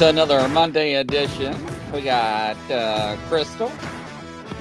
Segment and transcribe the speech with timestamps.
[0.00, 1.54] to another Monday edition.
[1.92, 3.70] We got uh, Crystal,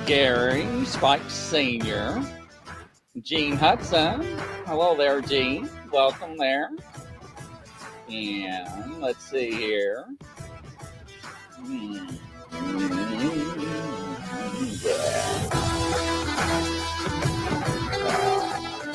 [0.06, 2.22] Gary, Spike Sr.,
[3.22, 4.22] Gene Hudson.
[4.66, 5.70] Hello there, Gene.
[5.94, 6.72] Welcome there.
[8.10, 10.08] And let's see here.
[11.56, 12.06] Hmm.
[14.84, 15.48] Yeah.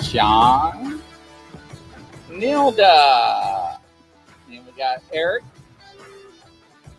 [0.03, 1.00] John,
[2.28, 3.79] Nilda.
[4.50, 5.43] And we got Eric,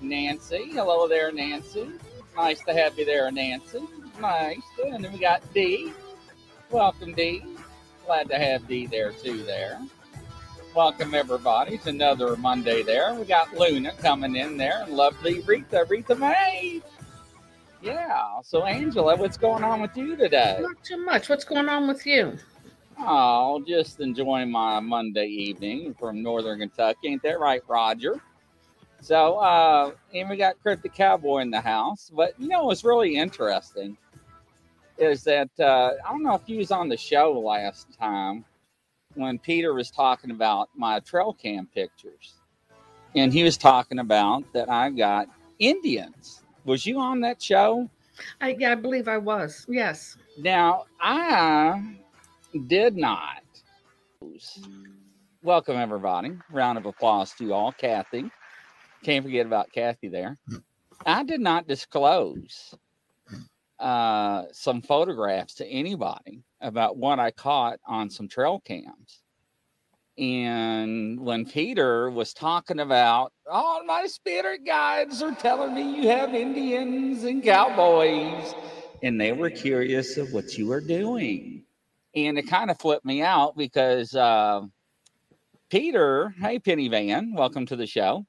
[0.05, 0.69] Nancy.
[0.71, 1.89] Hello there, Nancy.
[2.35, 3.81] Nice to have you there, Nancy.
[4.21, 4.61] Nice.
[4.85, 5.91] And then we got Dee.
[6.69, 7.43] Welcome, Dee.
[8.05, 9.43] Glad to have Dee there too.
[9.43, 9.79] There.
[10.75, 12.83] Welcome everybody It's another Monday.
[12.83, 16.81] There we got Luna coming in there and lovely Rita, Rita May.
[17.81, 18.41] Yeah.
[18.43, 20.59] So Angela, what's going on with you today?
[20.61, 21.29] Not too much.
[21.29, 22.37] What's going on with you?
[22.99, 27.07] Oh, just enjoying my Monday evening from Northern Kentucky.
[27.07, 28.21] Ain't that right, Roger?
[29.05, 32.09] So, uh, and we got Cryptic Cowboy in the house.
[32.11, 33.95] But you know what's really interesting
[34.97, 38.43] is that uh, I don't know if you was on the show last time
[39.13, 42.33] when Peter was talking about my trail cam pictures,
[43.15, 45.27] and he was talking about that I got
[45.59, 46.41] Indians.
[46.63, 47.87] Was you on that show?
[48.41, 49.67] I, I believe I was.
[49.69, 50.17] Yes.
[50.39, 51.95] Now I
[52.65, 53.43] did not.
[55.43, 56.31] Welcome everybody.
[56.49, 57.71] Round of applause to you all.
[57.71, 58.31] Kathy.
[59.05, 60.35] Can't forget about Kathy there.
[61.05, 62.73] I did not disclose
[63.77, 69.21] uh, some photographs to anybody about what I caught on some trail cams.
[70.17, 76.33] And when Peter was talking about, all my spirit guides are telling me you have
[76.33, 78.55] Indians and cowboys,
[79.03, 81.63] and they were curious of what you were doing.
[82.15, 84.61] And it kind of flipped me out because uh,
[85.69, 88.25] Peter, hey, Penny Van, welcome to the show.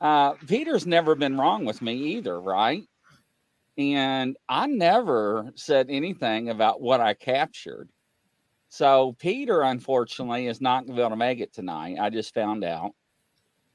[0.00, 2.84] Uh, Peter's never been wrong with me either, right?
[3.76, 7.88] And I never said anything about what I captured.
[8.68, 11.96] So Peter, unfortunately, is not going to be able to make it tonight.
[12.00, 12.92] I just found out.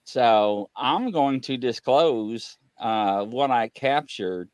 [0.04, 4.50] So I'm going to disclose uh, what I captured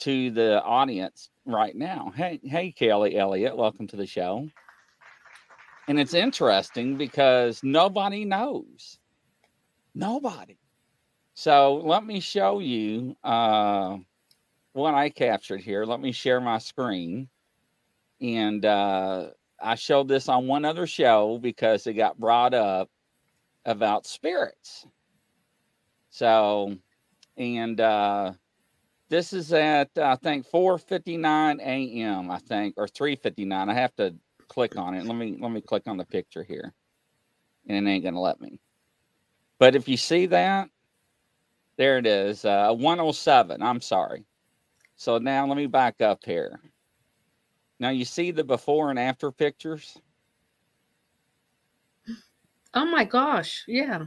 [0.00, 2.12] to the audience right now.
[2.14, 4.48] Hey, hey, Kelly Elliott, welcome to the show.
[5.88, 8.98] And it's interesting because nobody knows.
[9.94, 10.58] Nobody.
[11.36, 13.98] So let me show you uh,
[14.72, 15.84] what I captured here.
[15.84, 17.28] Let me share my screen.
[18.22, 19.28] And uh,
[19.62, 22.88] I showed this on one other show because it got brought up
[23.66, 24.86] about spirits.
[26.08, 26.74] So,
[27.36, 28.32] and uh,
[29.10, 32.30] this is at I think 4:59 a.m.
[32.30, 33.68] I think or 3:59.
[33.68, 34.14] I have to
[34.48, 35.04] click on it.
[35.04, 36.72] Let me let me click on the picture here,
[37.68, 38.58] and it ain't gonna let me.
[39.58, 40.70] But if you see that,
[41.76, 43.62] there it is, uh, 107.
[43.62, 44.24] I'm sorry.
[44.96, 46.58] So now let me back up here.
[47.78, 49.98] Now you see the before and after pictures.
[52.72, 53.64] Oh my gosh.
[53.66, 54.06] Yeah.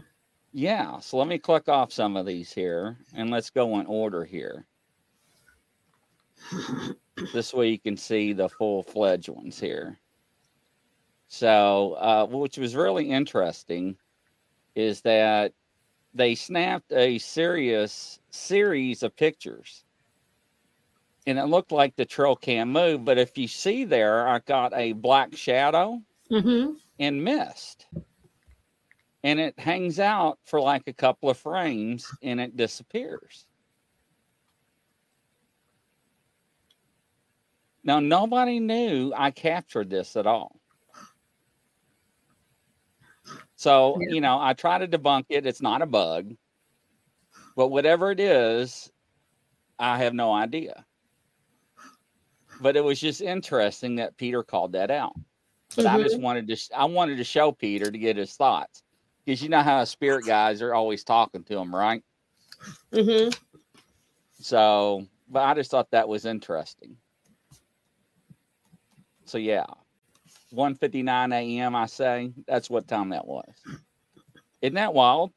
[0.52, 1.00] Yeah.
[1.00, 4.66] So let me click off some of these here, and let's go in order here
[7.34, 10.00] this way you can see the full fledged ones here.
[11.28, 13.98] So, uh, which was really interesting
[14.76, 15.54] is that
[16.14, 19.84] they snapped a serious series of pictures
[21.28, 23.06] and it looked like the trail cam moved.
[23.06, 26.02] But if you see there, I got a black shadow
[26.32, 26.74] Mm-hmm.
[27.00, 27.88] and mist.
[29.24, 33.46] And it hangs out for like a couple of frames and it disappears.
[37.84, 40.59] Now, nobody knew I captured this at all.
[43.60, 44.08] So, Yeah.
[44.12, 45.46] you know, I try to debunk it.
[45.46, 46.34] It's not a bug.
[47.58, 48.90] But whatever it is,
[49.78, 50.86] I have no idea.
[52.62, 55.12] But it was just interesting that Peter called that out.
[55.76, 58.82] But I just wanted to, sh- I wanted to show Peter to get his thoughts.
[59.26, 62.02] Because you know how spirit guys are always talking to him, right?
[62.94, 63.32] Mm-hmm.
[64.40, 66.96] So, but I just thought that was interesting.
[69.26, 69.66] So yeah,
[70.54, 71.76] 1:59 a.m.
[71.76, 73.54] I say that's what time that was.
[74.62, 75.32] Isn't that wild?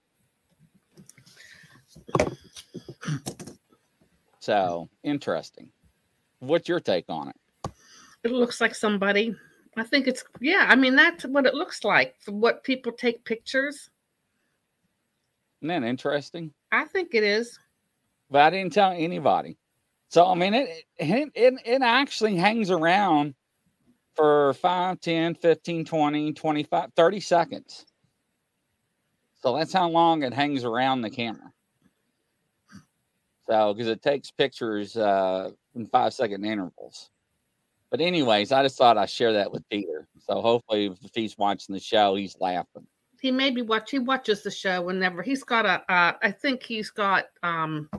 [4.40, 5.70] So interesting.
[6.40, 7.36] What's your take on it?
[8.24, 9.36] It looks like somebody.
[9.76, 10.66] I think it's yeah.
[10.68, 13.88] I mean, that's what it looks like for what people take pictures.
[15.60, 16.52] Isn't that interesting?
[16.72, 17.58] I think it is.
[18.30, 19.58] But I didn't tell anybody.
[20.08, 23.34] So I mean, it it it, it actually hangs around
[24.14, 27.86] for 5, 10, 15, 20, 25, 30 seconds.
[29.42, 31.52] So that's how long it hangs around the camera.
[33.48, 37.10] So because it takes pictures uh, in five second intervals.
[37.90, 40.06] But anyways, I just thought I'd share that with Peter.
[40.26, 42.86] So hopefully, if he's watching the show, he's laughing.
[43.20, 43.90] He maybe watch.
[43.90, 45.92] He watches the show whenever he's got a.
[45.92, 47.90] Uh, I think he's got um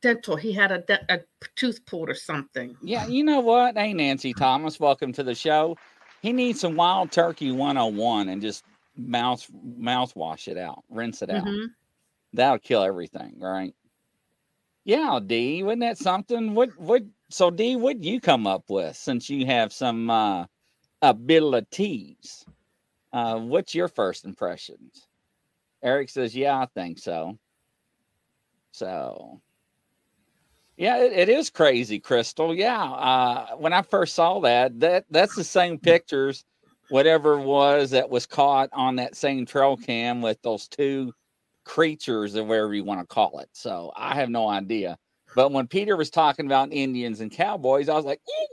[0.00, 0.36] dental.
[0.36, 1.20] He had a, de- a
[1.56, 2.76] tooth pulled or something.
[2.82, 3.76] Yeah, you know what?
[3.76, 5.76] Hey, Nancy Thomas, welcome to the show.
[6.22, 8.64] He needs some wild turkey 101 and just
[8.96, 9.46] mouth
[9.78, 11.44] mouthwash it out, rinse it out.
[11.44, 11.68] Mhm.
[12.32, 13.74] That'll kill everything, right?
[14.84, 16.54] Yeah, D, wasn't that something?
[16.54, 20.46] What what so D, what you come up with since you have some uh
[21.02, 22.44] abilities?
[23.12, 25.06] Uh what's your first impressions?
[25.82, 27.38] Eric says, Yeah, I think so.
[28.72, 29.40] So
[30.80, 32.54] yeah, it, it is crazy, Crystal.
[32.54, 32.82] Yeah.
[32.82, 36.44] Uh when I first saw that, that that's the same pictures,
[36.88, 41.12] whatever it was that was caught on that same trail cam with those two
[41.64, 43.50] creatures or whatever you want to call it.
[43.52, 44.96] So I have no idea.
[45.36, 48.46] But when Peter was talking about Indians and cowboys, I was like, "Ooh."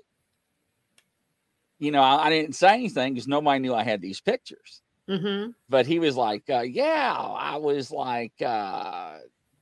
[1.79, 4.81] you know, I, I didn't say anything because nobody knew I had these pictures.
[5.09, 5.53] Mhm.
[5.69, 9.19] But he was like, uh, yeah, I was like uh,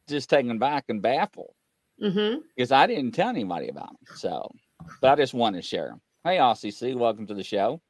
[0.10, 1.54] just taken back and baffled
[2.02, 2.42] Mhm.
[2.56, 3.98] because I didn't tell anybody about them.
[4.14, 4.50] So,
[5.02, 6.02] but I just wanted to share them.
[6.24, 7.82] Hey, RCC, welcome to the show.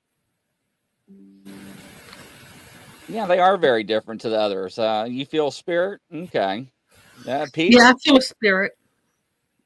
[3.08, 4.80] Yeah, they are very different to the others.
[4.80, 6.02] Uh, you feel spirit?
[6.14, 6.68] Okay.
[7.28, 8.74] Uh, Peter, Yeah, I feel spirit.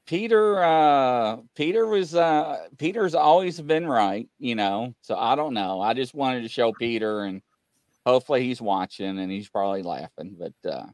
[0.06, 4.94] Peter, uh, Peter was, uh, Peter's always been right, you know.
[5.02, 5.80] So I don't know.
[5.80, 7.42] I just wanted to show Peter, and
[8.04, 10.36] hopefully he's watching, and he's probably laughing.
[10.38, 10.86] But uh,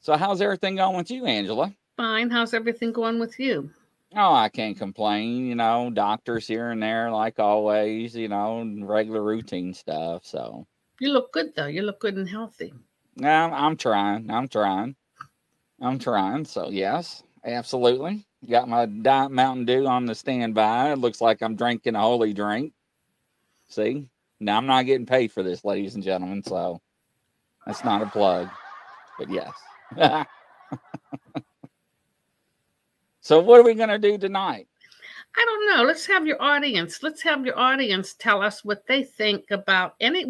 [0.00, 1.74] so how's everything going with you, Angela?
[1.98, 2.30] Fine.
[2.30, 3.70] How's everything going with you?
[4.16, 5.46] Oh, I can't complain.
[5.46, 8.14] You know, doctors here and there, like always.
[8.14, 10.24] You know, regular routine stuff.
[10.24, 10.64] So
[11.00, 11.66] You look good though.
[11.66, 12.72] You look good and healthy.
[13.16, 14.30] yeah, I'm, I'm trying.
[14.30, 14.94] I'm trying.
[15.82, 16.44] I'm trying.
[16.44, 18.24] So yes, absolutely.
[18.48, 20.92] Got my Diet Mountain Dew on the standby.
[20.92, 22.72] It looks like I'm drinking a holy drink.
[23.68, 26.44] See, now I'm not getting paid for this, ladies and gentlemen.
[26.44, 26.80] So
[27.66, 28.48] that's not a plug,
[29.18, 29.52] but yes.
[33.28, 34.68] so what are we gonna do tonight?
[35.36, 35.82] I don't know.
[35.82, 37.02] Let's have your audience.
[37.02, 40.24] Let's have your audience tell us what they think about any.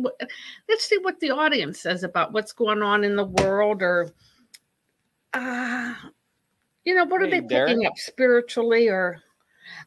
[0.68, 4.10] Let's see what the audience says about what's going on in the world, or,
[5.32, 5.94] uh,
[6.84, 7.68] you know, what are Hey, they Derek.
[7.68, 9.22] picking up spiritually, or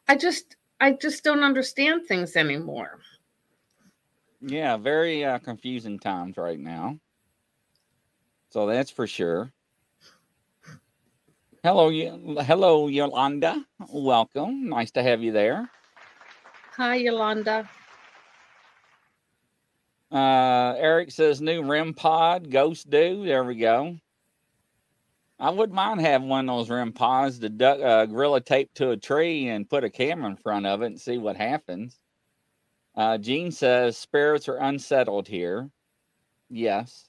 [0.08, 2.98] I just, I just don't understand things anymore.
[4.40, 6.98] Yeah, very uh, confusing times right now.
[8.48, 9.52] So that's for sure.
[11.64, 11.90] Hello,
[12.42, 13.64] hello, Yolanda.
[13.88, 14.68] Welcome.
[14.68, 15.70] Nice to have you there.
[16.76, 17.70] Hi, Yolanda.
[20.10, 23.24] Uh, Eric says new REM pod, Ghost Do.
[23.24, 23.96] There we go.
[25.38, 28.90] I wouldn't mind having one of those REM pods to duck, uh, gorilla tape to
[28.90, 32.00] a tree and put a camera in front of it and see what happens.
[32.96, 35.70] Uh, Gene says spirits are unsettled here.
[36.50, 37.08] Yes.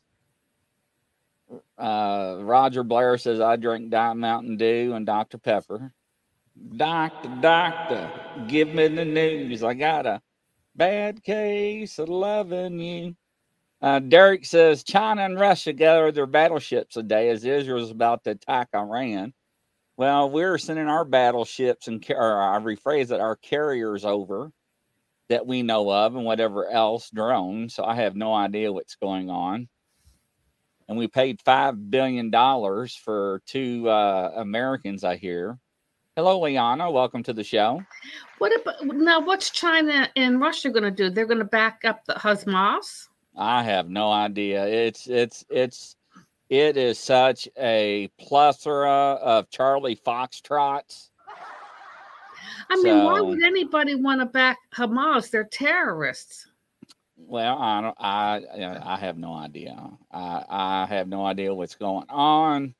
[1.77, 5.37] Uh, Roger Blair says I drink Diet Mountain Dew and Dr.
[5.37, 5.93] Pepper.
[6.77, 8.11] Doctor, doctor,
[8.47, 9.63] give me the news.
[9.63, 10.21] I got a
[10.75, 13.15] bad case of loving you.
[13.81, 18.31] Uh, Derek says China and Russia gathered their battleships today as Israel is about to
[18.31, 19.33] attack Iran.
[19.97, 24.51] Well, we're sending our battleships and, or I rephrase it, our carriers over
[25.29, 27.75] that we know of and whatever else drones.
[27.75, 29.67] So I have no idea what's going on.
[30.93, 32.31] And we paid $5 billion
[33.03, 35.57] for two uh, Americans, I hear.
[36.15, 36.91] Hello, Liana.
[36.91, 37.81] Welcome to the show.
[38.37, 39.19] What about now?
[39.19, 41.09] What's China and Russia going to do?
[41.09, 43.07] They're going to back up the Hamas.
[43.35, 44.67] I have no idea.
[44.67, 45.95] It's it's it's
[46.49, 51.09] it is such a plethora of Charlie Foxtrots.
[52.69, 55.31] I mean, why would anybody want to back Hamas?
[55.31, 56.45] They're terrorists.
[57.33, 57.97] Well, I don't.
[57.99, 59.75] I I have no idea.
[60.11, 62.75] I I have no idea what's going on.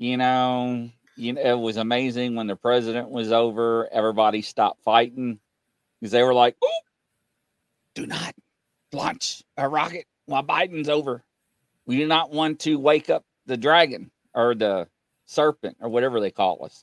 [0.00, 3.88] You know, you know, it was amazing when the president was over.
[3.92, 5.38] Everybody stopped fighting
[6.00, 6.68] because they were like, "Ooh,
[7.94, 8.34] do not
[8.92, 11.22] launch a rocket while Biden's over.
[11.86, 14.88] We do not want to wake up the dragon or the
[15.26, 16.82] serpent or whatever they call us."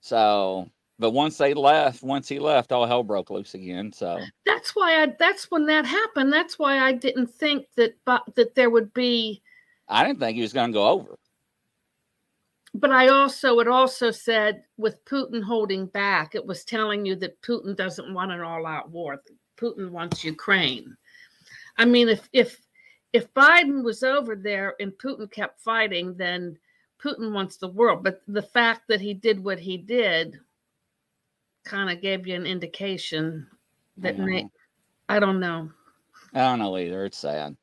[0.00, 0.70] So,
[1.02, 3.92] but once they left, once he left, all hell broke loose again.
[3.92, 4.20] So.
[4.46, 5.12] That's why I.
[5.18, 6.32] That's when that happened.
[6.32, 9.42] That's why I didn't think that, but that there would be.
[9.88, 11.18] I didn't think he was going to go over.
[12.72, 17.42] But I also, it also said with Putin holding back, it was telling you that
[17.42, 19.20] Putin doesn't want an all-out war.
[19.58, 20.96] Putin wants Ukraine.
[21.76, 22.64] I mean, if if
[23.12, 26.56] if Biden was over there and Putin kept fighting, then
[27.02, 28.04] Putin wants the world.
[28.04, 30.38] But the fact that he did what he did
[31.64, 33.46] kind of gave you an indication
[33.98, 34.48] that I may.
[35.08, 35.70] I don't know.
[36.34, 37.04] I don't know either.
[37.04, 37.56] It's sad.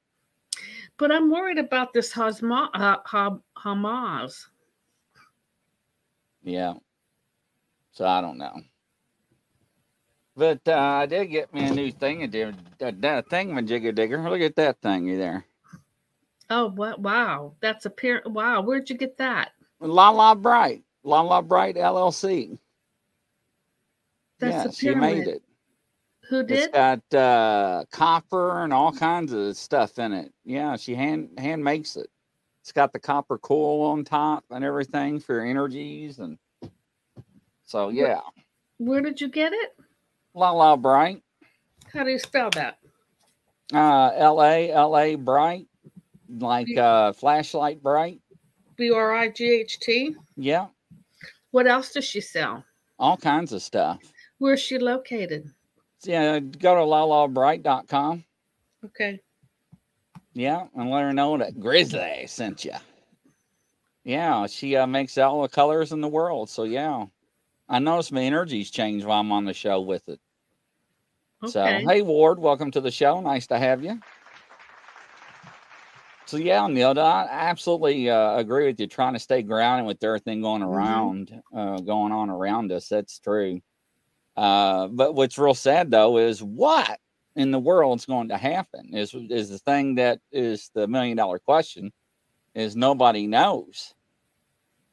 [0.98, 4.46] But I'm worried about this Hasma, uh, Ha- Hamas.
[6.44, 6.74] Yeah.
[7.94, 8.62] So I don't know.
[10.36, 12.30] But uh, I did get me a new thing.
[12.80, 14.30] That thing, my jigger digger.
[14.30, 15.46] Look at that thingy there.
[16.50, 17.00] Oh, what?
[17.00, 18.22] Wow, that's a pair.
[18.26, 19.52] Wow, where'd you get that?
[19.80, 20.84] La La Bright.
[21.04, 22.58] La La Bright LLC.
[24.40, 25.44] That's yeah, she made it.
[26.30, 26.72] Who It's did?
[26.74, 30.32] got uh, copper and all kinds of stuff in it.
[30.46, 32.08] Yeah, she hand hand makes it.
[32.62, 36.38] It's got the copper coil on top and everything for your energies and
[37.66, 38.22] so yeah.
[38.78, 39.76] Where did you get it?
[40.34, 41.24] La La Bright.
[41.92, 42.78] How do you spell that?
[43.74, 45.68] Uh L A L A Bright.
[46.30, 48.22] Like uh flashlight bright.
[48.76, 50.16] B R I G H T.
[50.38, 50.68] Yeah.
[51.52, 52.64] What else does she sell?
[53.00, 54.00] All kinds of stuff.
[54.40, 55.52] Where's she located?
[56.04, 58.24] Yeah, go to lalabright.com.
[58.86, 59.20] Okay.
[60.34, 62.74] Yeah, and let her know that Grizzly sent you.
[64.06, 66.50] Yeah, she uh, makes all the colors in the world.
[66.50, 67.06] So yeah,
[67.68, 70.20] I notice my energy's changed while I'm on the show with it.
[71.44, 71.52] Okay.
[71.52, 73.20] So hey Ward, welcome to the show.
[73.20, 74.00] Nice to have you.
[76.26, 78.88] So yeah, Neil, I absolutely uh, agree with you.
[78.88, 80.68] Trying to stay grounded with everything going Mhm.
[80.68, 82.88] around, uh, going on around us.
[82.88, 83.62] That's true.
[84.40, 86.98] Uh, but what's real sad though is what
[87.36, 91.40] in the world's going to happen is is the thing that is the million dollar
[91.40, 91.92] question
[92.56, 93.94] is nobody knows.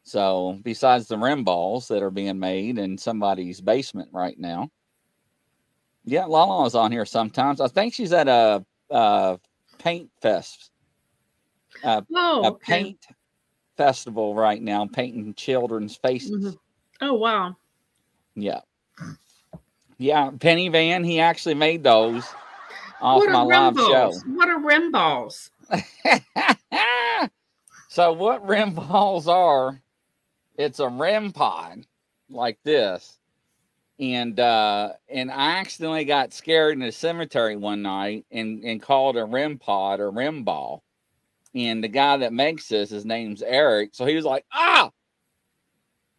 [0.03, 4.69] So besides the REM balls that are being made in somebody's basement right now.
[6.05, 7.61] Yeah, Lala's on here sometimes.
[7.61, 9.37] I think she's at a, uh
[9.79, 10.73] paint fest,
[11.85, 13.07] Oh, a paint
[13.77, 16.33] festival right now, painting children's faces.
[16.55, 16.59] Mhm.
[17.01, 17.57] Oh, wow.
[18.35, 18.63] Yeah.
[19.99, 22.25] Yeah, Penny Van, he actually made those
[23.01, 24.13] off what my live show.
[24.27, 25.51] What are REM balls?
[27.89, 29.81] so what REM balls are,
[30.57, 31.87] it's a REM pod
[32.29, 33.19] like this.
[33.99, 39.17] And uh and I accidentally got scared in the cemetery one night and, and called
[39.17, 40.83] a REM pod or REM ball.
[41.55, 43.91] And the guy that makes this, his name's Eric.
[43.93, 44.91] So he was like, ah,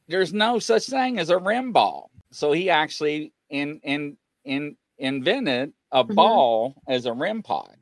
[0.07, 2.09] there's no such thing as a REM ball.
[2.31, 6.15] So he actually in in in invented a Mhm.
[6.15, 7.77] ball as a REM pod.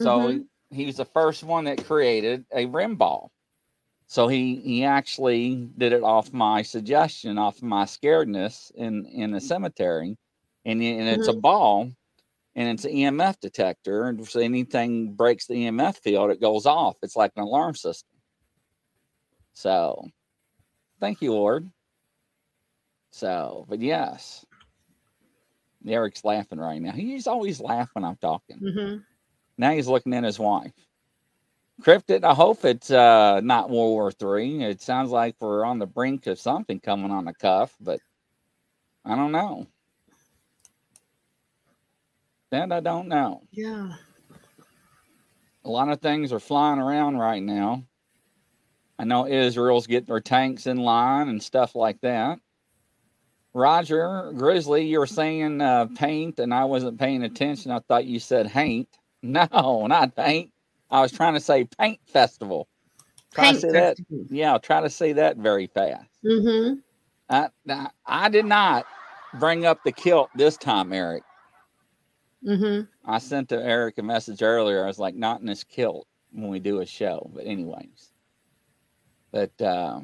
[0.00, 0.46] So Mhm.
[0.70, 3.30] he, he was the first one that created a REM ball.
[4.06, 9.40] So he he actually did it off my suggestion, off my scaredness in in the
[9.40, 10.16] cemetery,
[10.64, 11.90] and, and it's a ball,
[12.54, 16.96] and it's an EMF detector, and if anything breaks the EMF field, it goes off.
[17.02, 18.08] It's like an alarm system.
[19.54, 20.08] So,
[21.00, 21.68] thank you, Lord.
[23.10, 24.45] So, but yes,
[25.86, 26.92] Eric's laughing right now.
[26.92, 28.60] He's always laughing when I'm talking.
[28.62, 29.04] Mhm.
[29.58, 30.72] Now he's looking at his wife.
[31.82, 34.62] Cryptid, I hope it's uh, not World War Three.
[34.64, 38.00] It sounds like we're on the brink of something coming on the cuff, but
[39.04, 39.66] I don't know.
[42.50, 43.42] That I don't know.
[43.52, 43.92] Yeah.
[45.64, 47.84] A lot of things are flying around right now.
[48.98, 52.38] I know Israel's getting their tanks in line and stuff like that.
[53.56, 57.70] Roger Grizzly, you were saying uh, paint, and I wasn't paying attention.
[57.70, 58.88] I thought you said haint.
[59.22, 60.52] No, not paint.
[60.88, 62.68] I was trying to say paint festival.
[63.34, 63.96] Try to say that.
[64.30, 66.06] Yeah, try to say that very fast.
[66.24, 66.74] Mm-hmm.
[67.28, 68.86] I, I, I did not
[69.40, 71.24] bring up the kilt this time, Eric.
[72.46, 72.84] Mm-hmm.
[73.10, 74.84] I sent to Eric a message earlier.
[74.84, 77.28] I was like, not in this kilt when we do a show.
[77.34, 78.12] But anyways,
[79.32, 80.00] but uh,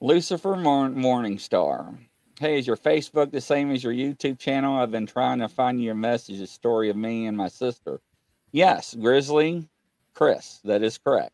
[0.00, 1.98] Lucifer Morn- Morning Star.
[2.38, 4.76] Hey, is your Facebook the same as your YouTube channel?
[4.76, 8.00] I've been trying to find your message, a story of me and my sister.
[8.52, 9.68] Yes, Grizzly
[10.14, 10.60] Chris.
[10.64, 11.32] That is correct.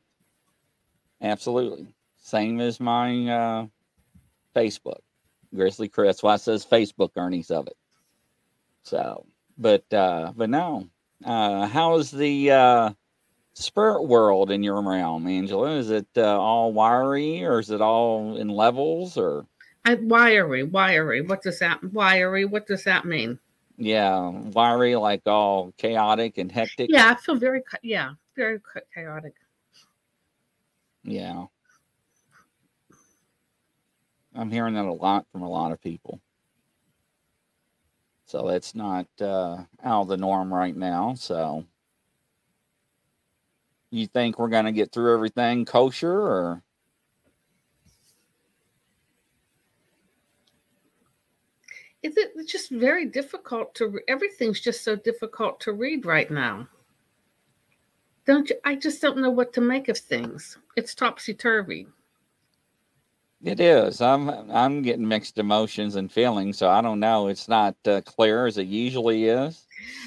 [1.20, 1.88] Absolutely.
[2.16, 3.66] Same as my uh,
[4.56, 5.00] Facebook.
[5.54, 6.22] Grizzly Chris.
[6.22, 7.76] Why it says Facebook earnings of it.
[8.82, 9.26] So,
[9.58, 10.88] but uh, but no.
[11.22, 12.90] Uh, how's the uh,
[13.54, 15.70] spirit world in your realm, Angela?
[15.76, 19.46] Is it uh, all wiry, or is it all in levels, or
[19.84, 21.22] I, wiry, wiry.
[21.22, 22.44] What does that wiry?
[22.44, 23.38] What does that mean?
[23.76, 26.90] yeah, wiry like all chaotic and hectic?
[26.90, 28.60] Yeah, I feel very yeah, very
[28.94, 29.34] chaotic.
[31.02, 31.46] Yeah.
[34.36, 36.20] I'm hearing that a lot from a lot of people.
[38.26, 41.14] So it's not uh, out of the norm right now.
[41.14, 41.64] So,
[43.94, 46.62] you think we're going to get through everything kosher or
[52.02, 56.68] Is it it's just very difficult to everything's just so difficult to read right now.
[58.26, 58.56] Don't you?
[58.62, 60.58] I just don't know what to make of things.
[60.76, 61.86] It's topsy turvy.
[63.44, 67.76] It is i'm i'm getting mixed emotions and feelings so i don't know it's not
[67.86, 69.66] uh, clear as it usually is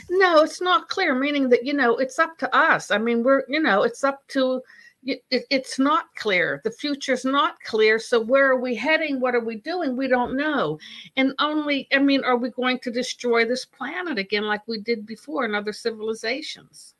[0.10, 2.89] No, it's not clear, meaning that, you know, it's up to us.
[2.89, 4.62] I mean, we're, you know, it's up to,
[5.04, 6.62] it, it- it's not clear.
[6.63, 8.00] The future's not clear.
[8.00, 9.19] So where are we heading?
[9.19, 9.95] What are we doing?
[9.95, 10.80] We don't know.
[11.17, 15.06] And only, I mean, are we going to destroy this planet again like we did
[15.06, 16.95] before in other civilizations?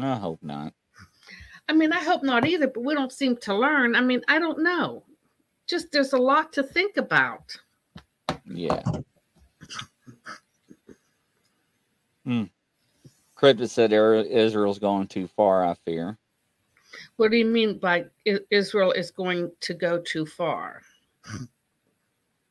[0.00, 0.72] i hope not
[1.68, 3.94] I mean, I hope not either, but we don't seem to learn.
[3.94, 5.04] I mean, I don't know.
[5.68, 7.56] Just there's a lot to think about.
[8.46, 8.82] yeah
[12.24, 12.44] hmm.
[13.38, 16.18] cryptid said Ir- israel's going too far i fear
[17.16, 18.06] What do you mean by
[18.50, 20.82] Israel is going to go too far?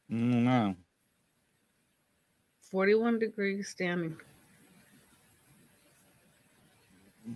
[0.10, 0.76] no
[2.72, 4.18] 41 degrees standing.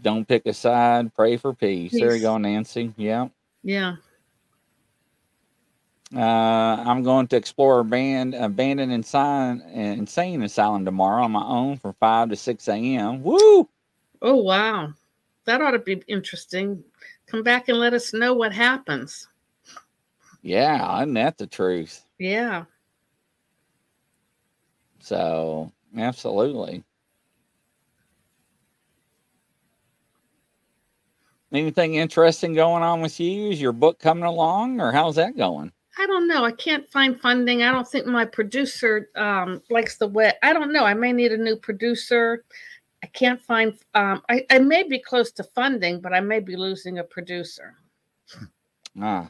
[0.03, 3.27] don't pick a side pray for peace, there you go nancy yeah
[3.63, 3.97] Yeah.
[6.15, 11.77] Uh, I'm going to explore a band, abandoned insane, insane asylum tomorrow on my own
[11.77, 13.23] from 5 to 6 a.m.
[13.23, 13.67] Woo!
[14.21, 14.93] Oh, wow.
[15.45, 16.83] That ought to be interesting.
[17.25, 19.27] Come back and let us know what happens.
[20.41, 22.05] Yeah, isn't that the truth?
[22.19, 22.63] Yeah.
[24.99, 26.83] So, absolutely.
[31.51, 33.51] Anything interesting going on with you?
[33.51, 35.71] Is your book coming along, or how's that going?
[35.99, 36.45] I don't know.
[36.45, 37.63] I can't find funding.
[37.63, 40.33] I don't think my producer um, likes the way.
[40.43, 40.85] I don't know.
[40.85, 42.43] I may need a new producer.
[43.03, 43.73] I can't find.
[43.95, 47.75] Um, I, I may be close to funding, but I may be losing a producer.
[48.99, 49.29] Ah,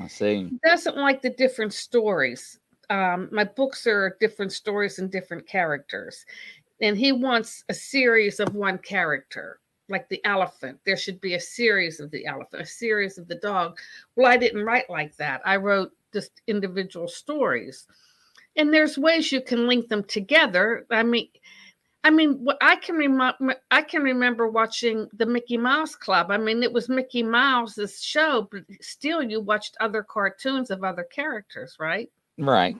[0.00, 0.48] I see.
[0.48, 2.58] He doesn't like the different stories.
[2.90, 6.24] Um, my books are different stories and different characters,
[6.80, 10.78] and he wants a series of one character, like the elephant.
[10.84, 13.78] There should be a series of the elephant, a series of the dog.
[14.16, 15.40] Well, I didn't write like that.
[15.44, 17.86] I wrote just individual stories,
[18.56, 20.86] and there's ways you can link them together.
[20.90, 21.28] I mean.
[22.04, 26.30] I mean, I can remember, I can remember watching the Mickey Mouse Club.
[26.30, 31.02] I mean, it was Mickey Mouse's show, but still, you watched other cartoons of other
[31.02, 32.08] characters, right?
[32.38, 32.76] Right.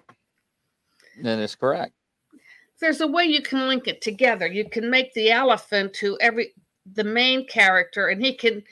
[1.21, 1.94] That is correct.
[2.81, 4.47] There's a way you can link it together.
[4.47, 6.55] You can make the elephant who every
[6.94, 8.62] the main character, and he can.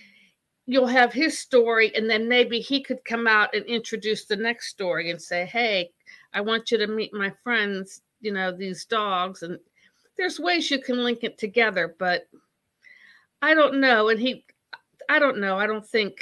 [0.66, 4.68] You'll have his story, and then maybe he could come out and introduce the next
[4.68, 5.92] story and say, "Hey,
[6.34, 8.02] I want you to meet my friends.
[8.20, 9.58] You know these dogs." And
[10.16, 12.28] there's ways you can link it together, but
[13.42, 14.08] I don't know.
[14.08, 14.44] And he,
[15.08, 15.58] I don't know.
[15.58, 16.14] I don't think.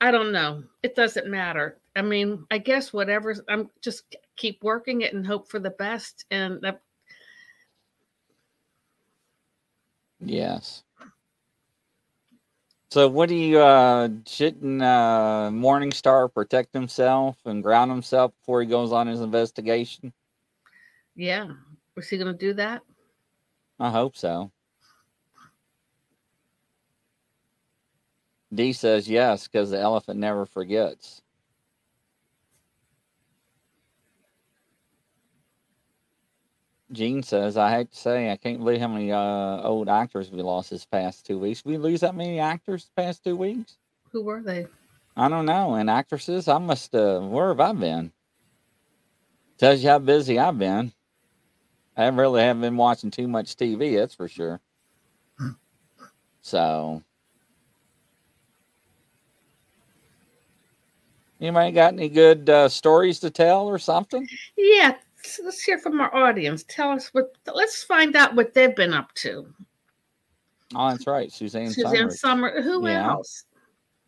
[0.00, 0.62] I don't know.
[0.82, 1.78] It doesn't matter.
[1.96, 3.34] I mean, I guess whatever.
[3.48, 6.24] I'm just keep working it and hope for the best.
[6.30, 6.80] And that,
[10.20, 10.84] Yes.
[12.92, 18.68] So, what do you uh shouldn't uh Morningstar protect himself and ground himself before he
[18.68, 20.12] goes on his investigation?
[21.16, 21.48] yeah,
[21.96, 22.82] was he going to do that?
[23.80, 24.52] I hope so.
[28.54, 31.22] D says yes because the elephant never forgets.
[36.92, 40.42] Gene says, I hate to say, I can't believe how many uh, old actors we
[40.42, 41.64] lost this past two weeks.
[41.64, 43.76] We lose that many actors the past two weeks?
[44.12, 44.66] Who were they?
[45.16, 45.74] I don't know.
[45.74, 48.12] And actresses, I must, uh, where have I been?
[49.58, 50.92] Tells you how busy I've been.
[51.96, 54.60] I really haven't been watching too much TV, that's for sure.
[56.42, 57.02] So,
[61.40, 64.26] anybody got any good uh, stories to tell or something?
[64.56, 66.64] Yeah, let's- let's hear from our audience.
[66.68, 67.32] Tell us what.
[67.52, 69.52] Let's find out what they've been up to.
[70.74, 71.32] Oh, that's right.
[71.32, 72.20] Suzanne, Suzanne Somers.
[72.20, 72.62] Summer.
[72.62, 73.10] Who Yeah.
[73.10, 73.44] else?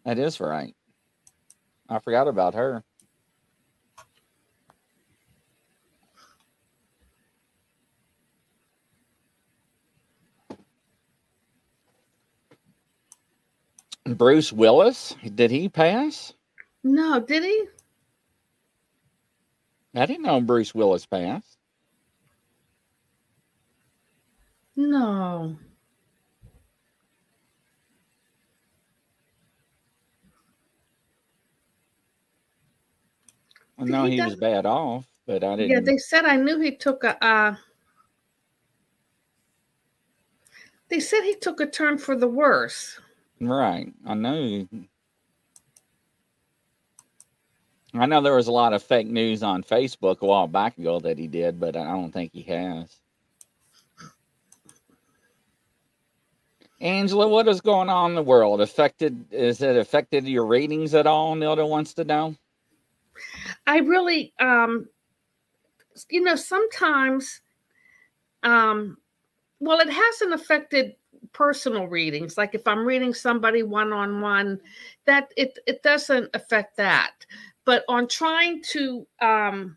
[0.05, 0.75] That is right.
[1.88, 2.85] I forgot about her.
[14.05, 16.35] Bruce Willis, did he pass?
[16.83, 17.66] No, did he?
[19.94, 21.59] I didn't know Bruce Willis passed.
[24.74, 25.57] No.
[33.78, 35.70] I Did know he he was bad off, but I didn't.
[35.70, 37.22] Yeah, they said I knew he took a.
[37.24, 37.57] Uh,
[40.88, 42.98] they said he took a turn for the worse.
[43.40, 43.92] Right.
[44.07, 44.68] I know.
[47.94, 50.98] I know there was a lot of fake news on Facebook a while back ago
[51.00, 52.96] that he did, but I don't think he has.
[56.81, 58.61] Angela, what is going on in the world?
[58.61, 61.37] Affected is it affected your ratings at all?
[61.37, 62.35] Nilda wants to know.
[63.66, 64.88] I really um
[66.11, 67.40] you know, sometimes
[68.42, 68.96] um
[69.61, 70.96] well it hasn't affected
[71.33, 74.61] personal readings like if i'm reading somebody one-on-one
[75.05, 77.12] that it it doesn't affect that
[77.64, 79.77] but on trying to um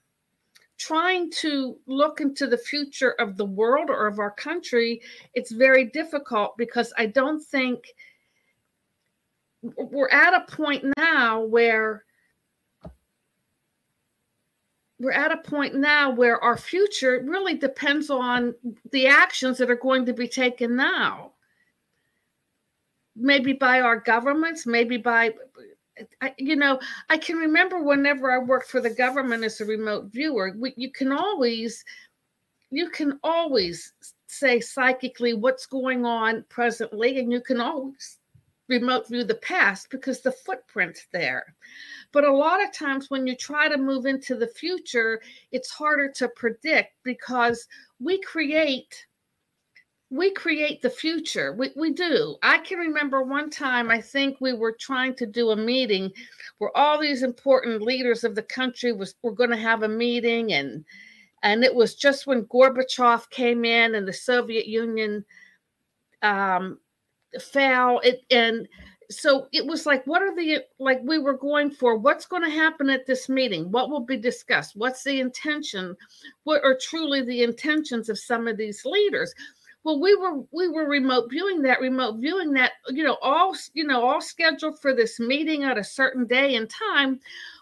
[0.78, 5.02] trying to look into the future of the world or of our country
[5.34, 7.94] it's very difficult because i don't think
[9.78, 12.04] we're at a point now where
[15.00, 18.56] we're at a point now where our future really depends on
[18.92, 21.32] the actions that are going to be taken now.
[23.16, 25.34] Maybe by our governments maybe by
[26.22, 26.80] I, you know
[27.10, 30.92] i can remember whenever i worked for the government as a remote viewer we, you
[30.92, 31.86] can always
[32.70, 33.94] you can always
[34.28, 38.18] say psychically what's going on presently and you can always
[38.68, 41.56] remote view the past because the footprint's there.
[42.12, 46.12] But a lot of times when you try to move into the future, it's harder
[46.14, 47.68] to predict because
[48.00, 49.06] we create
[50.10, 51.54] we create the future.
[51.54, 52.38] We, we do.
[52.44, 56.12] I can remember one time, I think we were trying to do a meeting
[56.60, 60.54] where all these important leaders of the country was were going to have a meeting
[60.54, 60.86] and
[61.44, 65.24] and it was just when Gorbachev came in and the Soviet Union
[66.24, 66.80] um,
[67.40, 68.00] fell.
[68.00, 68.68] It and
[69.10, 72.50] so it was like what are the like we were going for what's going to
[72.50, 75.96] happen at this meeting what will be discussed what's the intention
[76.44, 79.32] what are truly the intentions of some of these leaders
[79.86, 83.86] well we were we were remote viewing that remote viewing that you know all you
[83.86, 87.18] know all scheduled for this meeting at a certain day and time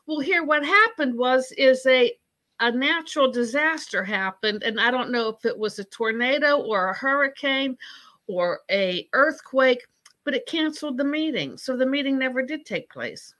[0.07, 2.11] well here what happened was is a
[2.59, 6.97] a natural disaster happened and i don't know if it was a tornado or a
[6.97, 7.77] hurricane
[8.25, 9.85] or a earthquake
[10.23, 11.57] but it canceled the meeting.
[11.57, 13.33] So the meeting never did take place.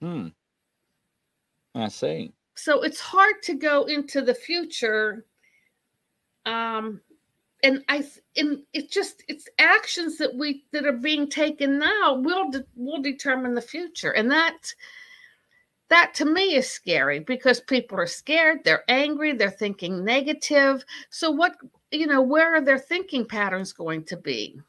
[0.00, 0.28] Hmm.
[1.74, 2.32] I see.
[2.54, 5.26] So it's hard to go into the future.
[6.46, 7.00] Um,
[7.64, 8.04] and I
[8.36, 13.02] and it just it's actions that we that are being taken now will de- will
[13.02, 14.74] determine the future, and that
[15.88, 20.84] that to me is scary because people are scared, they're angry, they're thinking negative.
[21.10, 21.56] So what
[21.90, 24.60] you know, where are their thinking patterns going to be?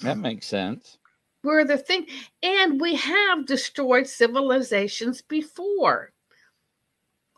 [0.00, 0.98] That makes sense.
[1.44, 2.08] We're the thing,
[2.42, 6.12] and we have destroyed civilizations before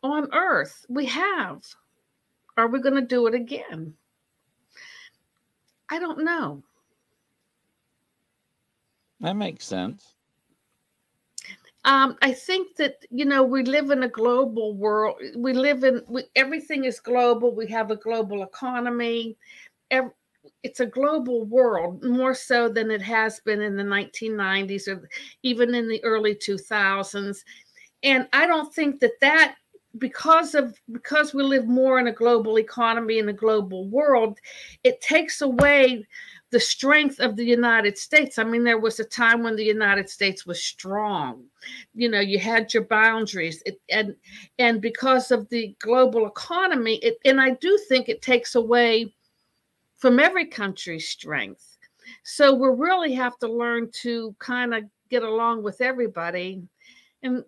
[0.02, 0.86] on Earth.
[0.88, 1.62] We have.
[2.56, 3.94] Are we going to do it again?
[5.90, 6.62] I don't know.
[9.20, 10.14] That makes sense.
[11.84, 15.16] Um, I think that you know we live in a global world.
[15.36, 17.54] We live in we, everything is global.
[17.54, 19.36] We have a global economy.
[19.90, 20.10] Every,
[20.62, 25.08] it's a global world more so than it has been in the 1990s or
[25.42, 27.44] even in the early 2000s
[28.02, 29.56] and i don't think that that
[29.98, 34.38] because of because we live more in a global economy in a global world
[34.84, 36.04] it takes away
[36.50, 40.08] the strength of the united states i mean there was a time when the united
[40.08, 41.44] states was strong
[41.94, 44.14] you know you had your boundaries it, and
[44.58, 49.12] and because of the global economy it and i do think it takes away
[49.98, 51.76] from every country's strength.
[52.22, 56.62] So we really have to learn to kind of get along with everybody.
[57.22, 57.44] And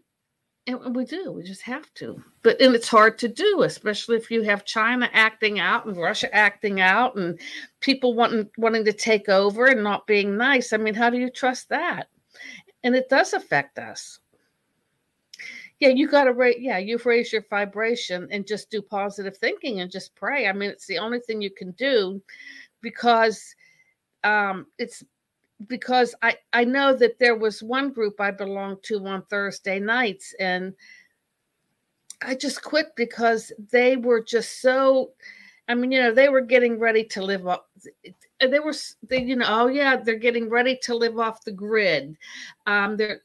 [0.67, 2.23] and we do, we just have to.
[2.43, 6.33] But and it's hard to do, especially if you have China acting out and Russia
[6.35, 7.39] acting out and
[7.81, 10.73] people wanting wanting to take over and not being nice.
[10.73, 12.09] I mean, how do you trust that?
[12.85, 14.21] And it does affect us.
[15.81, 16.57] Yeah, you got to raise.
[16.59, 20.47] Yeah, you've raised your vibration and just do positive thinking and just pray.
[20.47, 22.23] I mean, it's the only thing you can do
[22.83, 23.55] because
[24.25, 25.03] um, it's
[25.67, 30.35] because I I know that there was one group I belonged to on Thursday nights
[30.41, 30.75] and
[32.23, 35.13] I just quit because they were just so
[35.69, 37.61] I mean, you know, they were getting ready to live off.
[38.41, 38.75] They were,
[39.07, 42.17] they, you know, oh yeah, they're getting ready to live off the grid.
[42.67, 43.21] Um, they're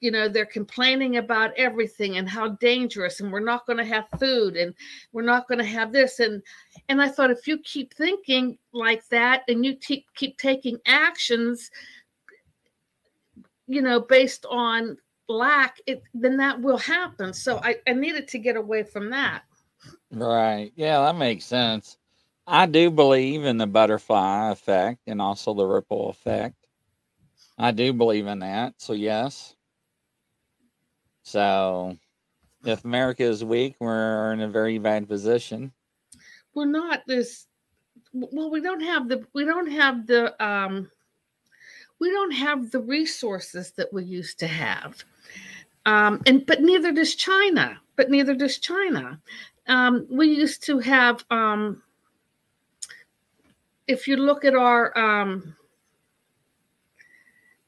[0.00, 4.04] you know they're complaining about everything and how dangerous and we're not going to have
[4.18, 4.74] food and
[5.12, 6.42] we're not going to have this and
[6.88, 11.70] and i thought if you keep thinking like that and you keep keep taking actions
[13.66, 14.96] you know based on
[15.28, 17.32] lack it then that will happen.
[17.32, 19.42] So i i needed to get away from that.
[20.10, 20.72] Right.
[20.74, 21.98] Yeah that makes sense.
[22.46, 26.56] I do believe in the butterfly effect and also the ripple effect.
[27.58, 28.74] I do believe in that.
[28.78, 29.54] So, yes.
[31.22, 31.96] So,
[32.64, 35.72] if America is weak, we're in a very bad position.
[36.54, 37.46] We're not this
[38.12, 40.90] well, we don't have the we don't have the um
[42.00, 45.04] we don't have the resources that we used to have.
[45.86, 47.78] Um, and but neither does China.
[47.96, 49.20] But neither does China.
[49.66, 51.82] Um, we used to have um,
[53.86, 55.56] if you look at our um,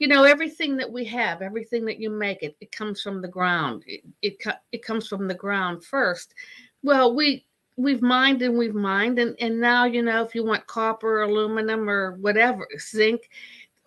[0.01, 3.29] you know everything that we have everything that you make it it comes from the
[3.29, 3.85] ground.
[3.87, 6.35] It it, it comes from the ground first.
[6.83, 10.67] Well we we've mined and we've mined and and now you know if you want
[10.67, 13.31] copper aluminum or whatever zinc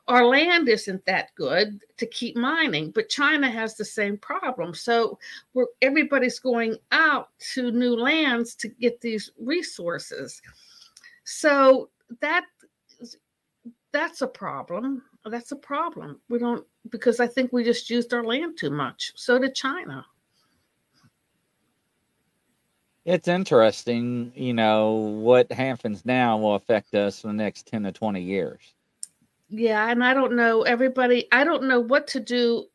[0.07, 4.73] our land isn't that good to keep mining but china has the same problem.
[4.73, 5.17] So
[5.55, 10.41] we're everybody's going out to new lands to get these resources.
[11.23, 11.89] So
[12.21, 12.45] that
[13.91, 16.19] that's a problem Oh, that's a problem.
[16.29, 19.13] We don't because i think we just used our land too much.
[19.15, 20.05] So did china.
[23.05, 27.91] It's interesting you know what happens now will affect us for the next 10 to
[27.91, 28.73] 20 years.
[29.49, 32.65] Yeah and i don't know everybody i don't know what to do.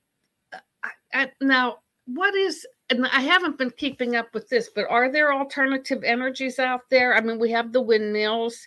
[0.82, 5.12] I, I, now what is and i haven't been keeping up with this but are
[5.12, 7.14] there alternative energies out there?
[7.14, 8.66] I mean we have the windmills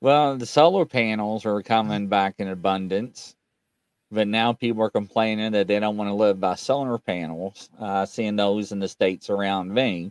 [0.00, 3.34] well the solar panels are coming back in abundance
[4.10, 8.04] but now people are complaining that they don't want to live by solar panels uh,
[8.06, 10.10] seeing those in the states around me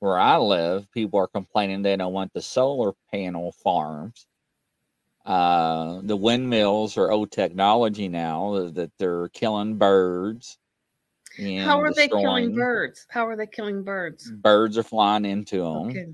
[0.00, 4.26] where i live people are complaining they don't want the solar panel farms
[5.24, 10.58] uh, the windmills are old technology now that they're killing birds.
[11.64, 13.06] How are they killing birds?
[13.08, 14.30] How are they killing birds?
[14.30, 15.88] Birds are flying into them.
[15.88, 16.06] Okay.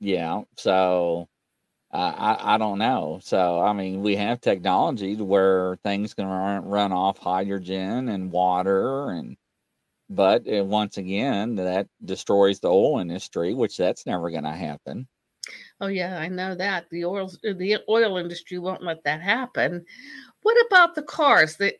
[0.00, 0.42] Yeah.
[0.56, 1.28] So
[1.92, 3.20] I, I don't know.
[3.22, 9.10] So, I mean, we have technology where things can run, run off hydrogen and water
[9.10, 9.36] and
[10.08, 15.08] but uh, once again that destroys the oil industry which that's never going to happen
[15.80, 19.84] Oh yeah, I know that the oil the oil industry won't let that happen.
[20.42, 21.56] What about the cars?
[21.56, 21.74] The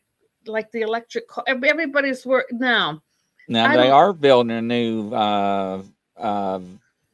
[0.46, 1.44] like the electric car.
[1.46, 3.02] Everybody's work now.
[3.48, 5.82] Now I they are building a new uh,
[6.16, 6.60] uh,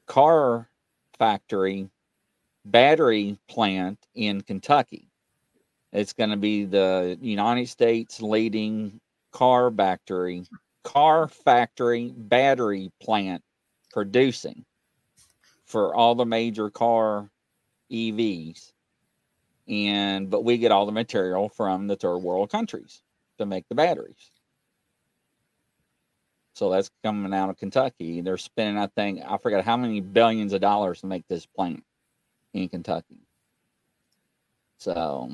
[0.07, 0.69] car
[1.19, 1.89] factory
[2.64, 5.09] battery plant in Kentucky.
[5.92, 9.01] It's going to be the United States leading
[9.33, 10.44] car factory
[10.85, 13.42] car factory battery plant
[13.92, 14.64] producing
[15.64, 17.31] for all the major car
[17.90, 18.72] EVs.
[19.68, 23.03] And but we get all the material from the third world countries
[23.38, 24.31] to make the batteries.
[26.55, 28.20] So that's coming out of Kentucky.
[28.20, 31.83] They're spending, I think, I forgot how many billions of dollars to make this plant
[32.55, 33.21] in Kentucky.
[34.79, 35.31] So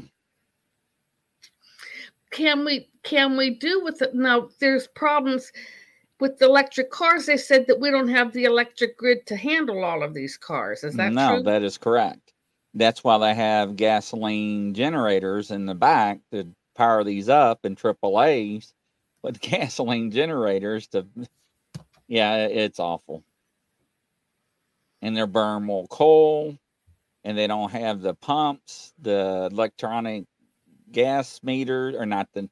[2.30, 5.50] can we can we do with it now there's problems
[6.20, 9.84] with the electric cars, they said that we don't have the electric grid to handle
[9.84, 10.82] all of these cars.
[10.82, 11.42] Is that no, true?
[11.44, 12.32] that is correct.
[12.74, 18.74] That's why they have gasoline generators in the back to power these up in a's
[19.22, 21.06] with gasoline generators to,
[22.08, 23.22] yeah, it's awful.
[25.00, 26.58] And they're burn more coal,
[27.24, 30.24] and they don't have the pumps, the electronic
[30.90, 32.48] gas meter, or not the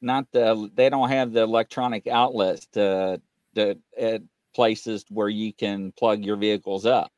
[0.00, 3.20] not the they don't have the electronic outlets to
[3.54, 4.22] the at
[4.54, 7.10] places where you can plug your vehicles up.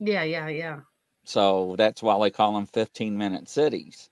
[0.00, 0.80] Yeah, yeah, yeah.
[1.24, 4.08] So that's why they call them 15 minute cities.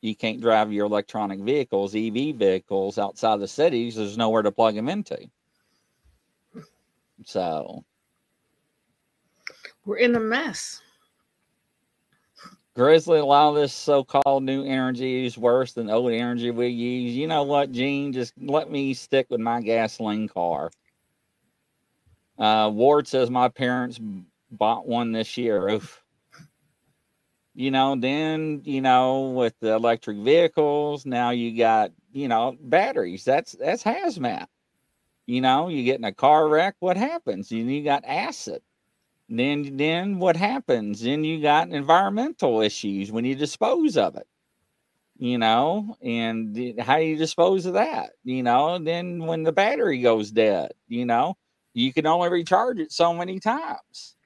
[0.00, 3.94] You can't drive your electronic vehicles, EV vehicles outside the cities.
[3.94, 5.30] There's nowhere to plug them into.
[7.24, 7.84] So
[9.84, 10.80] we're in a mess.
[12.74, 17.14] Grizzly, a lot of this so-called new energy is worse than old energy we use.
[17.14, 18.14] You know what, Gene?
[18.14, 20.70] Just let me stick with my gasoline car.
[22.38, 24.00] Uh, Ward says my parents
[24.50, 25.68] bought one this year.
[25.68, 26.02] Oof.
[27.54, 33.24] You know, then you know with the electric vehicles, now you got you know batteries.
[33.24, 34.46] That's that's hazmat.
[35.26, 36.76] You know, you get in a car wreck.
[36.80, 37.52] What happens?
[37.52, 38.62] You, you got acid
[39.38, 41.00] then then what happens?
[41.02, 44.26] Then you got environmental issues when you dispose of it
[45.18, 48.78] you know and how you dispose of that you know?
[48.78, 51.36] Then when the battery goes dead you know
[51.74, 54.16] you can only recharge it so many times.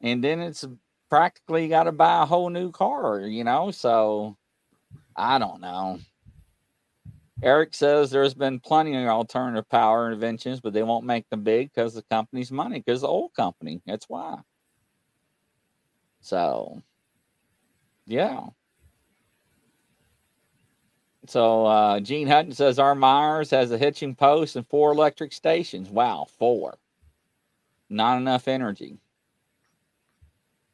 [0.00, 0.66] And then it's
[1.10, 3.70] practically got to buy a whole new car you know?
[3.70, 4.36] So
[5.16, 5.98] i don't know
[7.42, 11.72] Eric says there's been plenty of alternative power inventions, but they won't make them big
[11.72, 13.82] because the company's money, because the old company.
[13.84, 14.38] That's why.
[16.20, 16.82] So,
[18.06, 18.46] yeah.
[21.26, 25.88] So uh, Gene Hutton says our Myers has a hitching post and four electric stations.
[25.88, 26.78] Wow, four.
[27.90, 28.98] Not enough energy.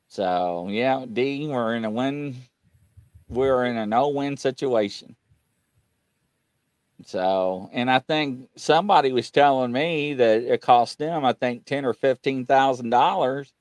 [0.08, 2.36] So yeah, D, we're in a win.
[3.28, 5.16] We're in a no-win situation.
[7.06, 11.84] So, and I think somebody was telling me that it cost them, I think, ten
[11.84, 13.52] or fifteen thousand dollars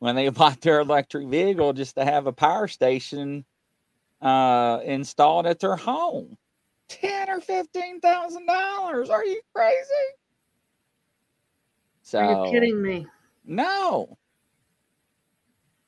[0.00, 3.44] when they bought their electric vehicle just to have a power station
[4.22, 6.36] uh, installed at their home.
[6.88, 9.10] Ten or fifteen thousand dollars?
[9.10, 9.76] Are you crazy?
[12.02, 13.06] So, Are you kidding me?
[13.44, 14.18] No.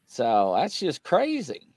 [0.07, 1.69] So that's just crazy.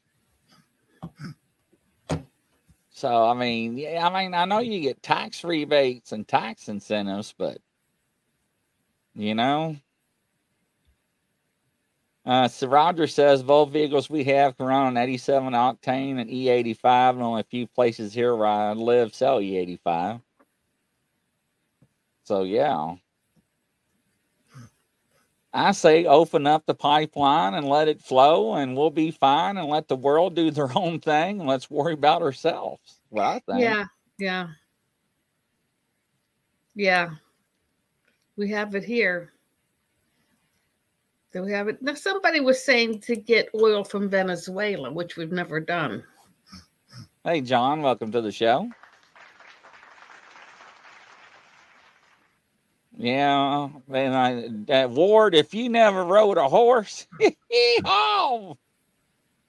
[3.02, 7.34] So I mean, yeah, I mean, I know you get tax rebates and tax incentives,
[7.36, 7.58] but
[9.16, 9.76] you know,
[12.28, 17.10] uh, so Roger says both vehicles we have can run on 87 octane and E85,
[17.14, 20.22] and only a few places here where I live sell E85.
[22.26, 22.98] So yeah,
[25.54, 29.68] I say open up the pipeline and let it flow, and we'll be fine, and
[29.68, 33.02] let the world do their own thing, and let's worry about ourselves.
[33.10, 33.62] Well, I think.
[33.62, 33.86] Yeah,
[34.18, 34.48] yeah,
[36.76, 37.10] yeah.
[38.38, 39.34] We have it here.
[41.34, 41.82] Do we have it?
[41.82, 46.04] Now, somebody was saying to get oil from Venezuela, which we've never done.
[47.24, 48.70] Hey, John, welcome to the show.
[53.02, 57.08] Yeah, and I, uh, Ward, if you never rode a horse,
[57.84, 58.58] oh,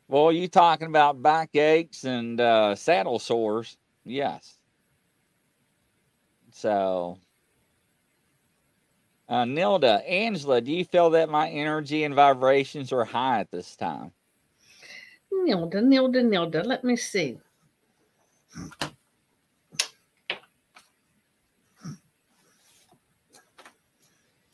[0.09, 3.77] you talking about backaches and uh, saddle sores?
[4.07, 4.57] Yes.
[6.53, 7.19] So,
[9.29, 13.77] uh, Nilda, Angela, do you feel that my energy and vibrations are high at this
[13.77, 14.13] time?
[15.31, 16.65] Nilda, Nilda, Nilda.
[16.65, 17.39] Let me see.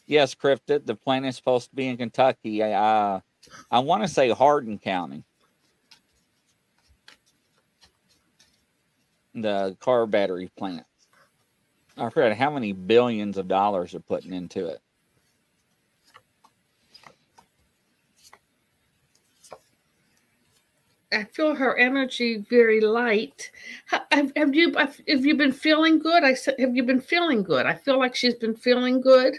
[0.09, 2.65] Yes, Cryptid, the plant is supposed to be in Kentucky.
[2.65, 3.21] I,
[3.71, 5.23] I want to say Hardin County.
[9.35, 10.87] The car battery plant.
[11.99, 14.81] I forget how many billions of dollars are putting into it.
[21.13, 23.51] I feel her energy very light.
[24.11, 26.25] Have, have you have you been feeling good?
[26.25, 27.67] I said, have you been feeling good?
[27.67, 29.35] I feel like she's been feeling good.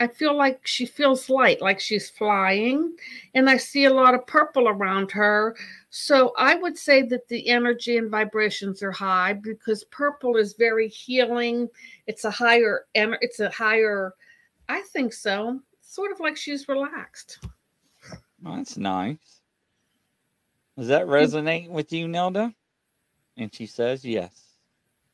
[0.00, 2.96] I feel like she feels light, like she's flying,
[3.34, 5.56] and I see a lot of purple around her.
[5.90, 10.88] So I would say that the energy and vibrations are high because purple is very
[10.88, 11.68] healing.
[12.06, 14.14] It's a higher, ener- it's a higher.
[14.68, 15.60] I think so.
[15.80, 17.38] Sort of like she's relaxed.
[18.42, 19.40] Well, that's nice.
[20.76, 22.54] Does that resonate with you, Nilda?
[23.36, 24.58] And she says yes.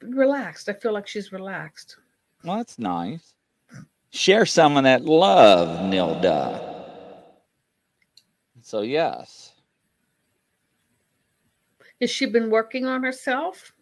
[0.00, 0.68] Relaxed.
[0.68, 1.96] I feel like she's relaxed.
[2.44, 3.34] Well, that's nice.
[4.12, 6.60] Share some of that love, Nilda.
[8.60, 9.54] So, yes.
[11.98, 13.72] Has she been working on herself?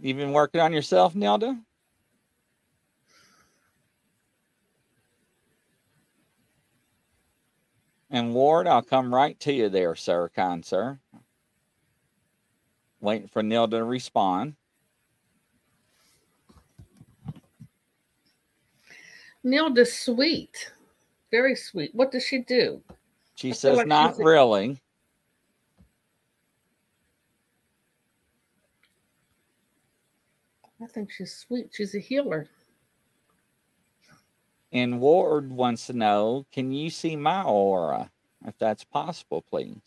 [0.00, 1.60] You've been working on yourself, Nilda?
[8.10, 10.98] And Ward, I'll come right to you there, sir, kind sir.
[13.00, 14.56] Waiting for Nilda to respond.
[19.48, 20.72] Nilda's sweet.
[21.30, 21.94] Very sweet.
[21.94, 22.82] What does she do?
[23.34, 24.78] She I says, like not really.
[30.82, 31.70] I think she's sweet.
[31.72, 32.48] She's a healer.
[34.72, 38.10] And Ward wants to know, can you see my aura?
[38.46, 39.80] If that's possible, please.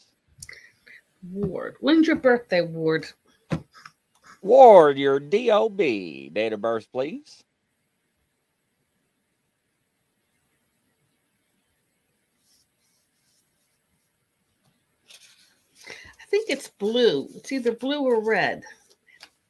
[1.31, 1.75] Ward.
[1.79, 3.07] When's your birthday, Ward?
[4.41, 7.43] Ward, your DOB date of birth, please.
[16.31, 17.27] Think it's blue.
[17.35, 18.63] It's either blue or red.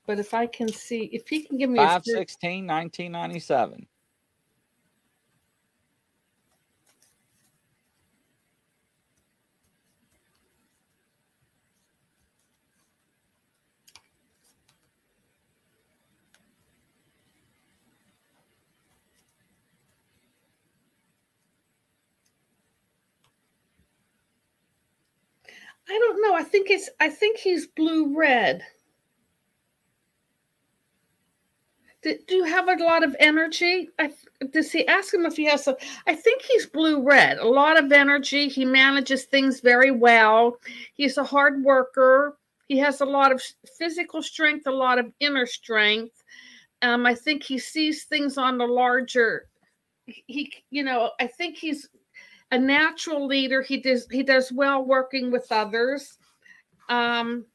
[0.08, 3.88] But if I can see, if he can give me a 16 1997.
[25.92, 26.34] I don't know.
[26.34, 28.64] I think it's I think he's blue red.
[32.02, 33.90] Do, you have a lot of energy?
[34.00, 34.12] I,
[34.52, 35.76] does he ask him if he has some?
[36.08, 37.40] I think he's blue red.
[37.40, 38.48] A lot of energy.
[38.48, 40.58] He manages things very well.
[40.94, 42.38] He's a hard worker.
[42.70, 43.44] He has a lot of
[43.78, 46.24] physical strength, a lot of inner strength.
[46.82, 49.48] Um, I think he sees things on the larger.
[50.06, 51.90] He, you know, I think he's
[52.52, 53.62] a natural leader.
[53.62, 56.18] He does he does well working with others.
[56.90, 57.46] Um,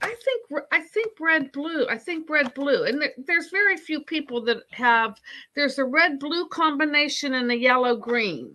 [0.00, 1.86] I think I think red blue.
[1.88, 5.20] I think red blue, and there's very few people that have.
[5.54, 8.54] There's a red blue combination and a yellow green,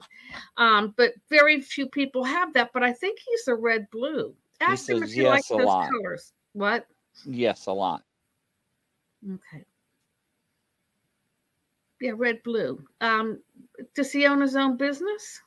[0.57, 2.71] um, but very few people have that.
[2.73, 4.33] But I think he's a red blue.
[4.61, 5.89] Ask him if he yes likes those lot.
[5.89, 6.33] colors.
[6.53, 6.87] What?
[7.25, 8.03] Yes, a lot.
[9.25, 9.65] Okay.
[11.99, 12.83] Yeah, red blue.
[13.01, 13.41] Um,
[13.95, 15.41] does he own his own business?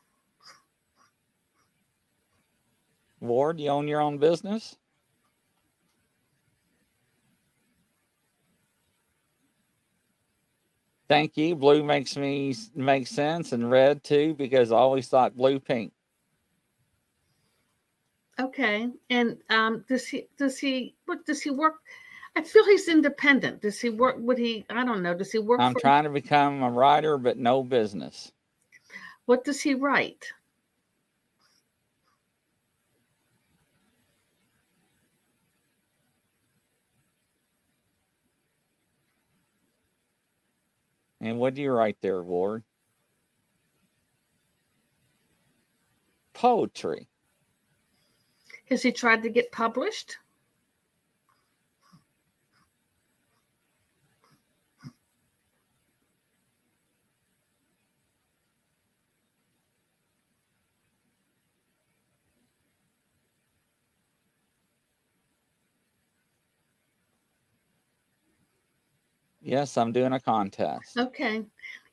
[3.21, 4.77] Ward, you own your own business?
[11.09, 11.57] Thank you.
[11.57, 15.93] Blue makes me make sense, and red too, because I always thought blue pink.
[18.39, 21.75] Okay, and um, does he does he what does he work?
[22.37, 23.61] I feel he's independent.
[23.61, 24.17] Does he work?
[24.19, 24.65] Would he?
[24.71, 25.15] I don't know.
[25.15, 25.61] Does he work?
[25.61, 28.33] I'm trying to become a writer, but no business.
[29.27, 30.27] What does he write?
[41.21, 42.65] And what do you write there, Ward?
[46.33, 47.09] Poetry.
[48.71, 50.17] Has he tried to get published?
[69.41, 70.97] Yes, I'm doing a contest.
[70.99, 71.45] Okay.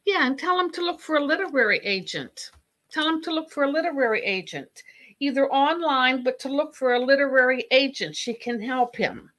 [0.05, 2.51] Yeah, and tell him to look for a literary agent.
[2.91, 4.83] Tell him to look for a literary agent,
[5.19, 8.15] either online, but to look for a literary agent.
[8.15, 9.31] She can help him.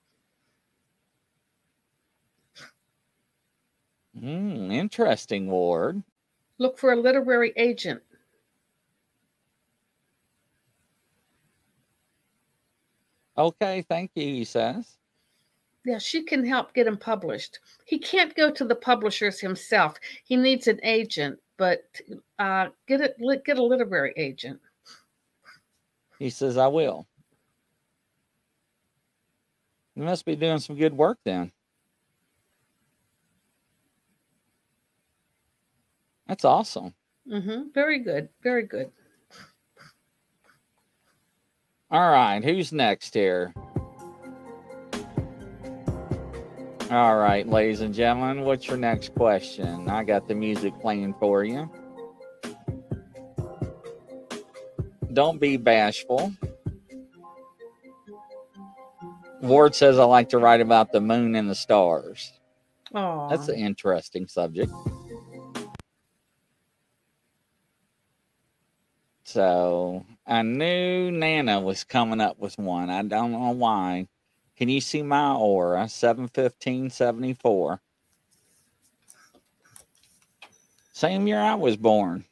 [4.18, 6.02] Hmm, interesting, Ward.
[6.58, 8.02] Look for a literary agent.
[13.36, 14.98] Okay, thank you, he says.
[15.88, 17.60] Yeah, she can help get him published.
[17.86, 19.96] He can't go to the publishers himself.
[20.22, 21.82] He needs an agent, but
[22.38, 23.16] uh, get it
[23.46, 24.60] get a literary agent.
[26.18, 27.06] He says, "I will."
[29.94, 31.52] You must be doing some good work then.
[36.26, 36.92] That's awesome.
[37.26, 37.70] Mm-hmm.
[37.72, 38.28] Very good.
[38.42, 38.90] Very good.
[41.90, 42.44] All right.
[42.44, 43.54] Who's next here?
[46.90, 49.90] All right, ladies and gentlemen, what's your next question?
[49.90, 51.70] I got the music playing for you.
[55.12, 56.32] Don't be bashful.
[59.42, 62.32] Ward says I like to write about the moon and the stars.
[62.94, 64.72] Oh, that's an interesting subject.
[69.24, 72.88] So I knew Nana was coming up with one.
[72.88, 74.08] I don't know why.
[74.58, 75.88] Can you see my aura?
[75.88, 77.80] 71574.
[80.92, 82.24] Same year I was born.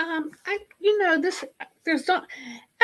[0.00, 1.44] Um, I, you know, this,
[1.84, 2.26] there's not,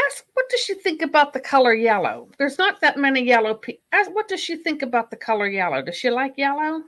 [0.06, 2.28] ask, what does she think about the color yellow?
[2.38, 3.82] There's not that many yellow people.
[3.92, 5.80] Ask, what does she think about the color yellow?
[5.80, 6.82] Does she like yellow?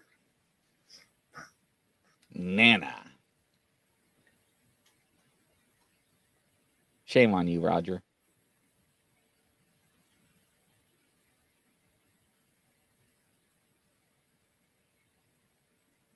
[2.35, 2.95] Nana.
[7.07, 8.03] Shame on you, Roger.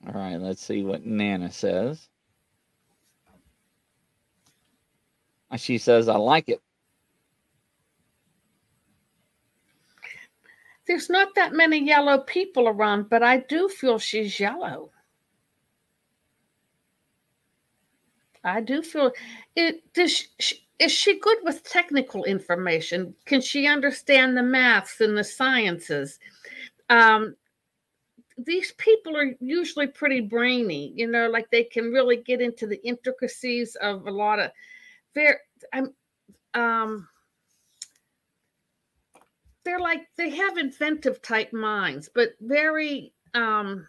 [0.05, 2.09] All right, let's see what Nana says.
[5.55, 6.61] She says, I like it.
[10.85, 14.91] There's not that many yellow people around, but I do feel she's yellow.
[18.43, 19.11] I do feel
[19.55, 19.81] it.
[19.93, 23.15] Does she, is she good with technical information?
[23.25, 26.19] Can she understand the maths and the sciences?
[26.89, 27.35] Um,
[28.37, 32.83] these people are usually pretty brainy, you know, like they can really get into the
[32.85, 34.51] intricacies of a lot of
[35.13, 35.35] very
[35.71, 35.93] I'm
[36.53, 37.07] um
[39.65, 43.87] they're like they have inventive type minds, but very um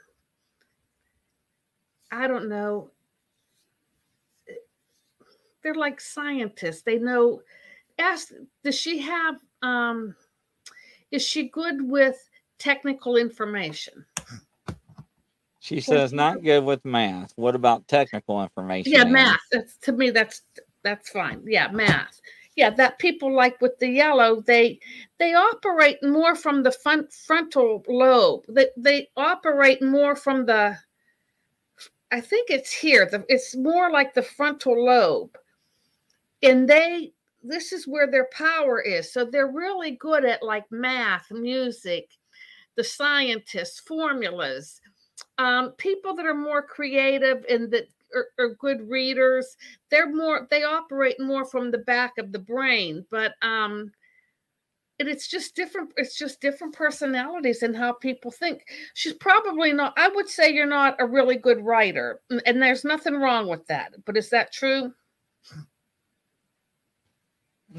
[2.12, 2.90] I don't know.
[5.62, 6.82] They're like scientists.
[6.82, 7.42] They know
[7.98, 8.28] ask
[8.62, 10.14] does she have um
[11.10, 14.04] is she good with technical information?
[15.60, 17.32] She says not good with math.
[17.36, 18.92] What about technical information?
[18.92, 19.40] Yeah, math.
[19.50, 20.42] That's to me that's
[20.84, 21.42] that's fine.
[21.46, 22.20] Yeah, math.
[22.56, 24.78] Yeah, that people like with the yellow, they
[25.18, 28.44] they operate more from the front frontal lobe.
[28.48, 30.78] They they operate more from the
[32.12, 33.08] I think it's here.
[33.10, 35.36] The, it's more like the frontal lobe.
[36.42, 37.12] And they
[37.42, 39.12] this is where their power is.
[39.12, 42.08] So they're really good at like math, music,
[42.76, 44.80] the scientists, formulas,
[45.38, 49.56] um, people that are more creative and that are, are, good readers.
[49.90, 53.92] They're more they operate more from the back of the brain, but um,
[54.98, 55.90] and it's just different.
[55.96, 58.64] It's just different personalities and how people think.
[58.94, 59.94] She's probably not.
[59.96, 63.92] I would say you're not a really good writer, and, there's nothing wrong with that.
[64.04, 64.92] But is that true?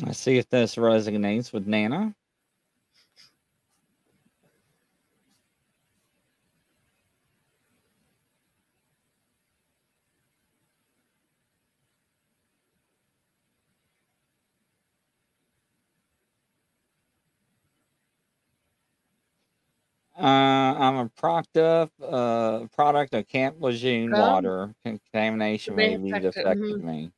[0.01, 2.13] Let's see if this resonates with Nana.
[20.18, 24.20] Uh, I'm a product of uh, product of Camp Lejeune Oh.
[24.20, 26.84] water contamination May may lead affect it, affected mhm.
[26.84, 27.11] me.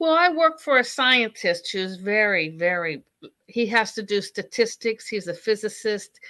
[0.00, 3.04] Well, I work for a scientist who's very, very,
[3.46, 5.06] he has to do statistics.
[5.06, 6.20] He's a physicist.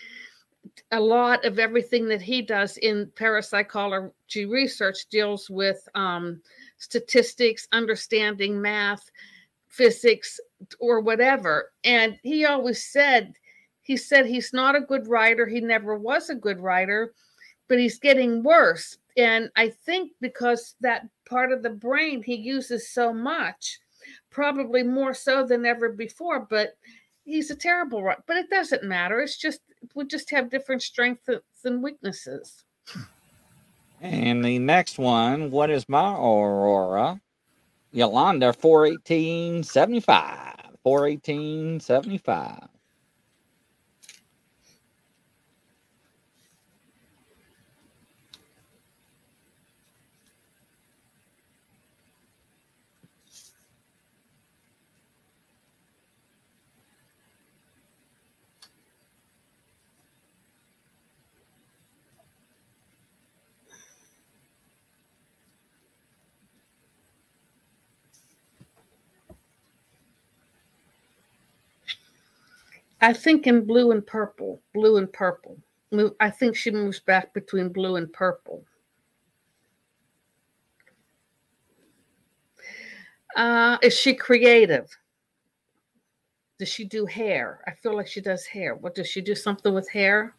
[0.91, 6.43] A lot of everything that he does in parapsychology research deals with um,
[6.79, 9.09] statistics, understanding math,
[9.69, 10.41] physics,
[10.81, 11.71] or whatever.
[11.85, 13.35] And he always said,
[13.91, 15.47] he said he's not a good writer.
[15.47, 17.13] He never was a good writer,
[17.67, 18.99] but he's getting worse.
[19.17, 23.81] And I think because that part of the brain he uses so much,
[24.31, 26.77] probably more so than ever before, but
[27.25, 28.23] he's a terrible writer.
[28.29, 29.23] But it doesn't matter.
[29.23, 29.59] It's just,
[29.97, 31.29] we just have different strengths
[31.65, 32.63] and weaknesses.
[34.01, 37.21] And the next one, what is my aurora?
[37.91, 40.77] Yolanda, 41875.
[40.85, 42.69] 41875.
[73.01, 75.57] I think in blue and purple, blue and purple.
[76.21, 78.65] I think she moves back between blue and purple.
[83.35, 84.89] Uh, is she creative?
[86.59, 87.61] Does she do hair?
[87.67, 88.75] I feel like she does hair.
[88.75, 89.35] What does she do?
[89.35, 90.35] Something with hair?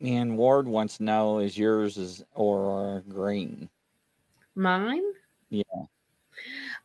[0.00, 3.68] And Ward wants to know is yours is or green?
[4.60, 5.02] Mine?
[5.48, 5.62] Yeah.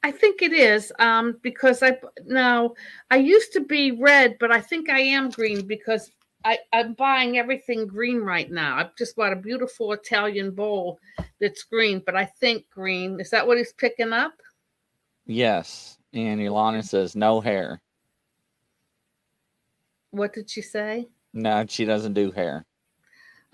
[0.01, 2.73] I think it is um, because I now
[3.11, 6.11] I used to be red, but I think I am green because
[6.45, 8.78] I, I'm buying everything green right now.
[8.78, 10.99] I've just bought a beautiful Italian bowl
[11.41, 13.19] that's green, but I think green.
[13.19, 14.34] Is that what he's picking up?
[15.26, 15.97] Yes.
[16.13, 17.82] And Yolanda says no hair.
[20.11, 21.07] What did she say?
[21.34, 22.65] No, she doesn't do hair.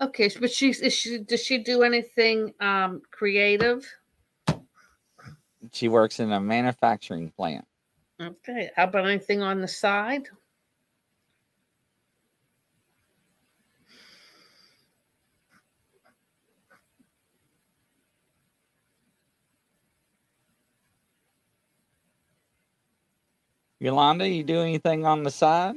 [0.00, 3.86] Okay, but she's is she does she do anything um, creative?
[5.72, 7.66] She works in a manufacturing plant.
[8.20, 10.28] Okay, how about anything on the side?
[23.80, 25.74] Yolanda, you do anything on the side?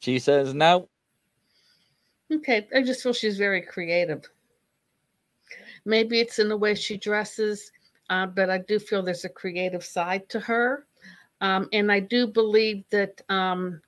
[0.00, 0.88] She says no.
[2.32, 4.28] Okay, I just feel she's very creative.
[5.84, 7.72] Maybe it's in the way she dresses,
[8.08, 10.86] uh, but I do feel there's a creative side to her.
[11.40, 13.80] Um, and I do believe that um,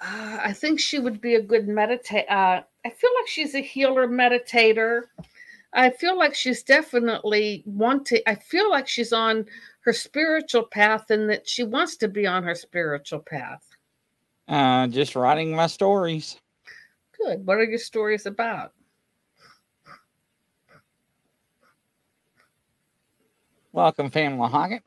[0.00, 2.30] uh, I think she would be a good meditator.
[2.30, 5.02] Uh, I feel like she's a healer meditator.
[5.72, 9.46] I feel like she's definitely wanting, I feel like she's on
[9.82, 13.62] her spiritual path and that she wants to be on her spiritual path.
[14.48, 16.36] Uh, just writing my stories.
[17.22, 17.46] Good.
[17.46, 18.72] What are your stories about?
[23.72, 24.82] Welcome, Pamela Hoggett.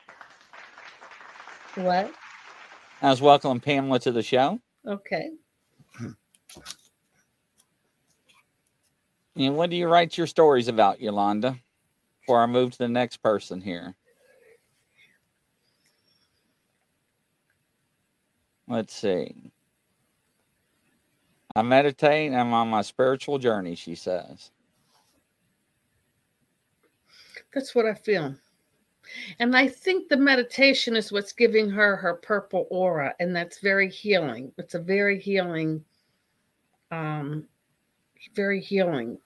[1.75, 2.11] What?
[3.01, 4.59] I was welcoming Pamela to the show.
[4.87, 5.29] Okay.
[9.35, 11.57] And what do you write your stories about, Yolanda?
[12.21, 13.95] Before I move to the next person here.
[18.67, 19.52] Let's see.
[21.55, 22.33] I meditate.
[22.33, 24.51] I'm on my spiritual journey, she says.
[27.53, 28.35] That's what I feel.
[29.39, 33.89] And I think the meditation is what's giving her her purple aura, and that's very
[33.89, 34.51] healing.
[34.57, 35.83] It's a very healing,
[36.89, 37.45] um,
[38.33, 39.19] very healing.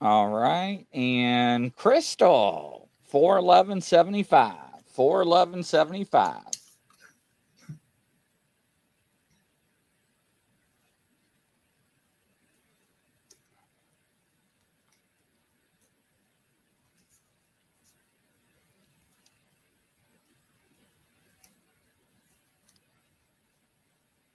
[0.00, 0.86] All right.
[0.94, 4.54] And Crystal, 41175.
[4.86, 6.59] 41175.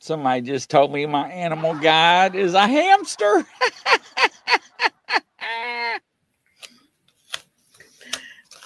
[0.06, 3.44] Somebody just told me my animal guide is a hamster.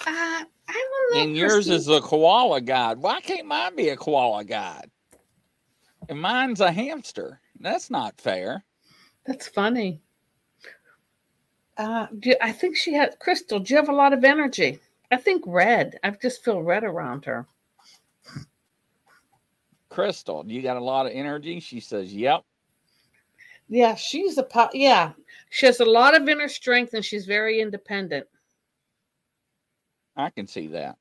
[0.08, 0.44] Uh,
[1.16, 2.98] and yours is a koala guide.
[2.98, 4.90] Why can't mine be a koala guide?
[6.08, 7.40] And mine's a hamster.
[7.60, 8.64] That's not fair.
[9.26, 10.02] That's funny.
[11.78, 13.60] Uh, do, I think she had Crystal.
[13.60, 14.80] Do you have a lot of energy?
[15.12, 16.00] I think red.
[16.04, 17.46] I just feel red around her.
[19.90, 21.60] Crystal, you got a lot of energy?
[21.60, 22.44] She says, Yep.
[23.68, 25.12] Yeah, she's a po- yeah.
[25.52, 28.26] She has a lot of inner strength and she's very independent.
[30.16, 30.98] I can see that.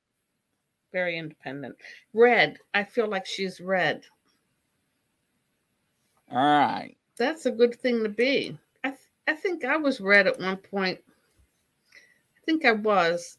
[0.93, 1.77] Very independent.
[2.13, 2.59] Red.
[2.75, 4.05] I feel like she's red.
[6.31, 6.95] All right.
[7.17, 8.59] That's a good thing to be.
[8.85, 11.01] I th- I think I was red at one point.
[11.95, 13.39] I think I was.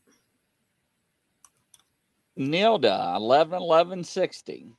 [2.38, 4.76] Nilda, 11 11 60.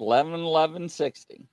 [0.00, 1.46] 11 11 60.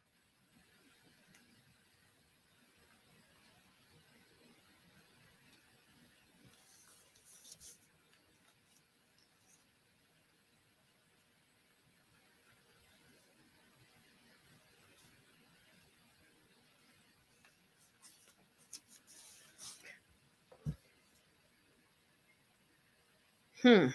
[23.63, 23.87] Hmm.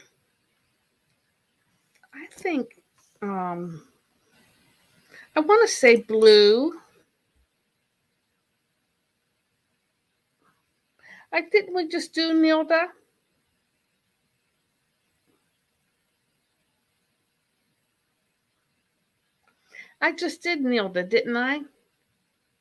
[2.14, 2.68] I think
[3.20, 3.82] um
[5.38, 6.72] I want to say blue.
[11.32, 12.88] I didn't we just do Nilda?
[20.00, 21.60] I just did Nilda, didn't I?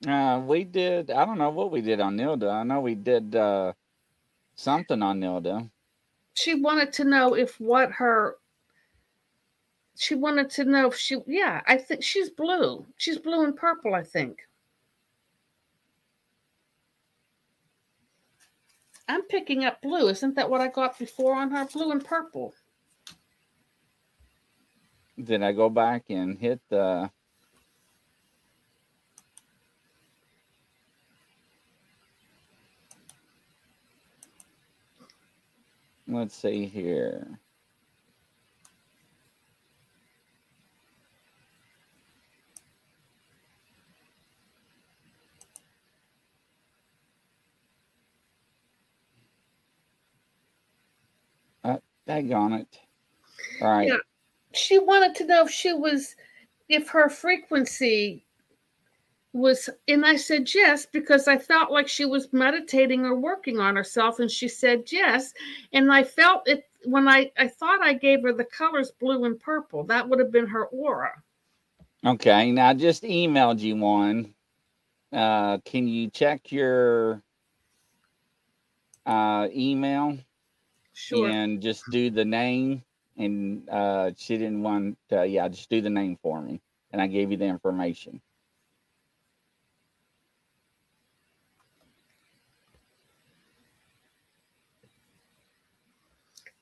[0.08, 2.52] Uh, we did, I don't know what we did on Nilda.
[2.52, 3.74] I know we did uh,
[4.54, 5.68] something on Nilda.
[6.36, 8.36] She wanted to know if what her
[9.98, 12.86] she wanted to know if she yeah, I think she's blue.
[12.98, 14.40] She's blue and purple, I think.
[19.10, 20.10] I'm picking up blue.
[20.10, 21.66] Isn't that what I got before on her?
[21.66, 22.54] Blue and purple.
[25.18, 27.10] then I go back and hit the.
[36.10, 37.40] Let's see here.
[51.68, 51.78] Uh,
[52.08, 52.80] daggone it.
[53.62, 53.88] All right.
[53.88, 53.98] Yeah.
[54.54, 56.16] She wanted to know if she was
[56.70, 58.26] if her frequency
[59.34, 63.76] was and I said yes because I felt like she was meditating or working on
[63.76, 65.34] herself and she said yes
[65.74, 69.40] and I felt it when I I thought I gave her the colors blue and
[69.40, 71.12] purple that would have been her aura
[72.06, 74.34] Okay, now I just emailed you one.
[75.12, 77.24] Uh, can you check your
[79.06, 80.18] uh, email
[80.98, 82.84] sure and just do the name?
[83.18, 86.62] And uh, she didn't want, to, yeah, just do the name for me.
[86.92, 88.22] And I gave you the information.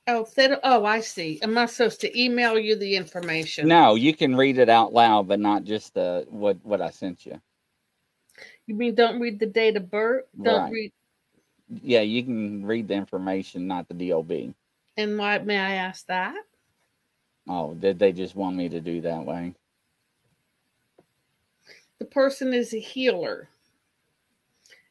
[0.07, 4.15] oh that, oh I see am I supposed to email you the information No, you
[4.15, 7.41] can read it out loud, but not just the what what I sent you.
[8.67, 10.71] you mean don't read the date of birth don't Right.
[10.71, 10.93] read
[11.69, 14.53] Yeah, you can read the information, not the DOB.
[14.97, 16.35] and why may I ask that
[17.47, 19.53] Oh, did they just want me to do that way?
[21.99, 23.49] The person is a healer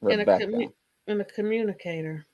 [0.03, 0.73] and a, commu-
[1.07, 2.27] and a communicator.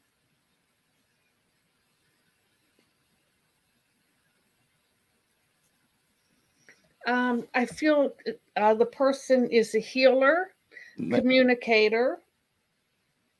[7.07, 8.15] Um, I feel
[8.57, 10.51] uh, the person is a healer,
[10.97, 12.21] communicator.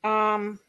[0.03, 0.59] Um,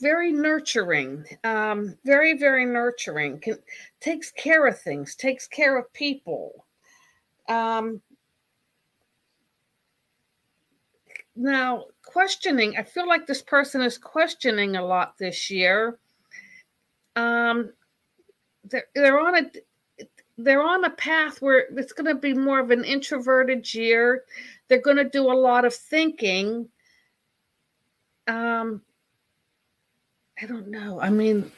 [0.00, 3.38] very nurturing, um, very very nurturing.
[3.40, 3.58] Can,
[4.00, 6.66] takes care of things, takes care of people.
[7.48, 8.00] Um,
[11.36, 15.98] now questioning, I feel like this person is questioning a lot this year.
[17.16, 17.72] Um,
[18.64, 19.50] they're, they're on a
[20.38, 24.24] they're on a path where it's going to be more of an introverted year.
[24.68, 26.68] They're going to do a lot of thinking.
[28.30, 28.80] Um,
[30.40, 31.00] I don't know.
[31.00, 31.50] I mean,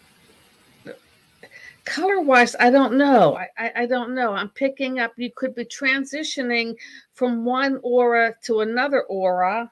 [1.85, 3.37] color wise, I don't know.
[3.37, 4.33] I, I, I don't know.
[4.33, 6.75] I'm picking up, you could be transitioning
[7.13, 9.71] from one aura to another aura.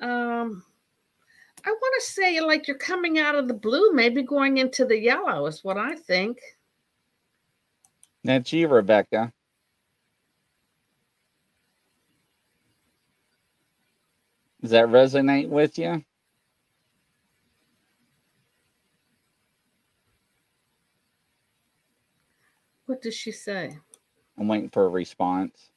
[0.00, 0.64] Um,
[1.62, 4.98] I want to say like you're coming out of the blue, maybe going into the
[4.98, 6.38] yellow is what I think.
[8.24, 9.30] That's you, Rebecca.
[14.60, 16.04] Does that resonate with you?
[22.86, 23.78] What does she say?
[24.38, 25.70] I'm waiting for a response.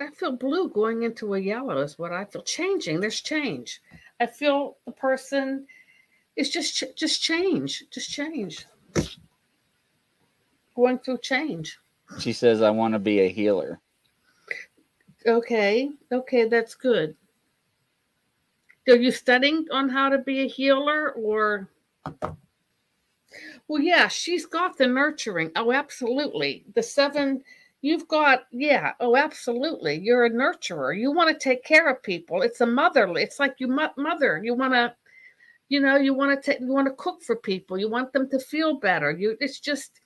[0.00, 2.42] I feel blue going into a yellow is what I feel.
[2.42, 3.80] Changing, there's change.
[4.20, 5.66] I feel the person
[6.36, 8.64] is just ch- just change, just change.
[10.74, 11.78] Going through change.
[12.18, 13.80] She says, I want to be a healer.
[15.26, 17.14] Okay, okay, that's good.
[18.88, 21.68] Are you studying on how to be a healer or?
[23.68, 25.50] Well, yeah, she's got the nurturing.
[25.54, 26.64] Oh, absolutely.
[26.74, 27.44] The seven,
[27.82, 29.98] you've got, yeah, oh, absolutely.
[29.98, 30.98] You're a nurturer.
[30.98, 32.40] You want to take care of people.
[32.40, 34.40] It's a motherly, it's like you mo- mother.
[34.42, 34.94] You want to,
[35.68, 37.76] you know, you want to take, you want to cook for people.
[37.76, 39.10] You want them to feel better.
[39.10, 40.00] You, it's just,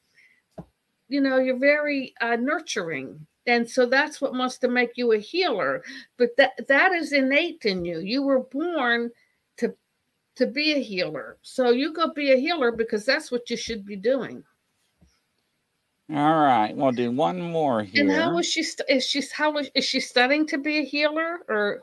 [1.12, 3.26] you know, you're very uh, nurturing.
[3.46, 5.82] And so that's what wants to make you a healer.
[6.16, 7.98] But that that is innate in you.
[7.98, 9.10] You were born
[9.58, 9.74] to
[10.36, 11.36] to be a healer.
[11.42, 14.42] So you go be a healer because that's what you should be doing.
[16.10, 18.02] All right, we'll do one more here.
[18.02, 21.40] and how was she is she how is, is she studying to be a healer
[21.48, 21.82] or?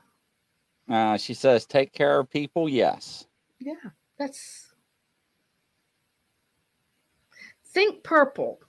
[0.89, 2.67] Uh, she says, take care of people.
[2.67, 3.27] Yes.
[3.59, 4.69] yeah that's
[7.73, 8.59] think purple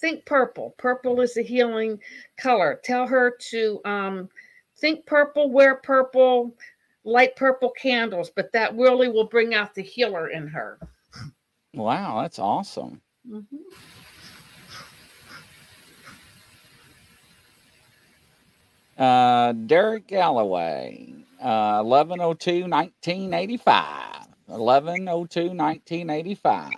[0.00, 1.98] think purple purple is a healing
[2.38, 4.28] color tell her to um
[4.78, 6.54] think purple wear purple
[7.04, 10.78] light purple candles but that really will bring out the healer in her
[11.74, 13.00] Wow, that's awesome.
[13.28, 13.46] Mhm.
[18.96, 24.26] Uh, Derek Galloway, uh, 1102 1985.
[24.46, 26.72] 1102 1985.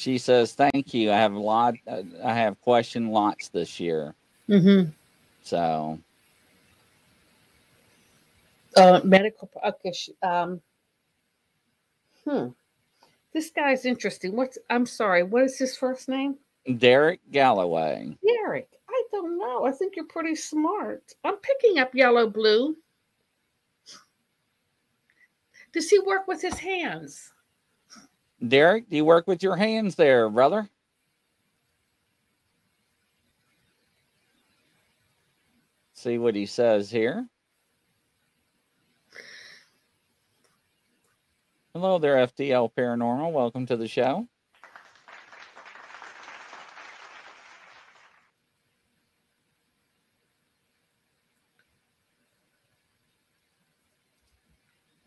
[0.00, 1.12] She says, "Thank you.
[1.12, 1.74] I have a lot.
[1.86, 4.14] Uh, I have question lots this year.
[4.48, 4.88] Mm-hmm.
[5.42, 5.98] So
[8.74, 9.50] Uh, medical.
[9.62, 9.92] Okay.
[10.22, 10.62] Um.
[12.26, 12.46] Hmm.
[13.34, 14.34] This guy's interesting.
[14.34, 14.56] What's?
[14.70, 15.22] I'm sorry.
[15.22, 16.38] What is his first name?
[16.78, 18.16] Derek Galloway.
[18.26, 18.70] Derek.
[18.88, 19.66] I don't know.
[19.66, 21.12] I think you're pretty smart.
[21.24, 22.74] I'm picking up yellow blue.
[25.74, 27.32] Does he work with his hands?
[28.46, 30.68] Derek, do you work with your hands there, brother?
[35.94, 37.28] See what he says here.
[41.74, 43.30] Hello there, FDL Paranormal.
[43.30, 44.26] Welcome to the show.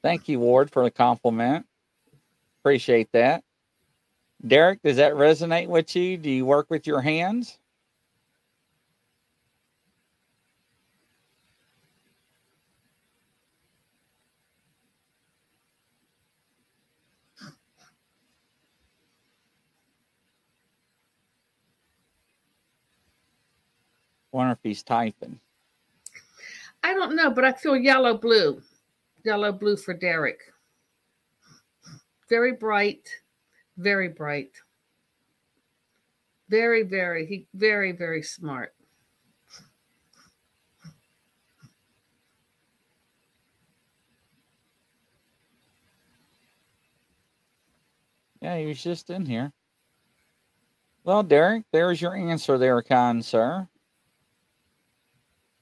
[0.04, 1.66] Thank you, Ward, for the compliment.
[2.64, 3.44] Appreciate that.
[4.48, 6.16] Derek, does that resonate with you?
[6.16, 7.58] Do you work with your hands?
[24.32, 25.38] Wonder if he's typing.
[26.82, 28.62] I don't know, but I feel yellow blue.
[29.26, 30.40] Yellow blue for Derek.
[32.30, 33.10] Very bright,
[33.78, 34.52] very bright.
[36.50, 38.74] Very, very, he very, very smart.
[48.42, 49.54] Yeah, he was just in here.
[51.06, 53.68] Well, Derek, there's your answer there, kind sir.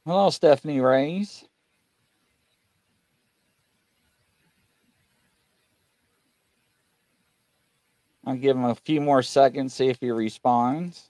[0.06, 1.46] Hello, Stephanie Rays.
[8.32, 11.10] I'll give him a few more seconds, see if he responds.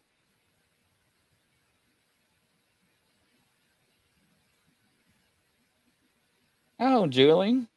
[6.80, 7.68] Oh, Julie.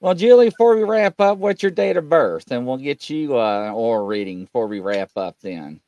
[0.00, 2.50] Well, Julie, before we wrap up, what's your date of birth?
[2.50, 5.82] And we'll get you uh or reading before we wrap up then,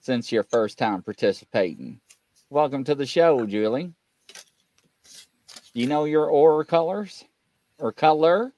[0.00, 2.00] since you're first time participating.
[2.48, 3.92] Welcome to the show, Julie.
[5.74, 7.24] Do you know your aura colors
[7.80, 8.52] or color?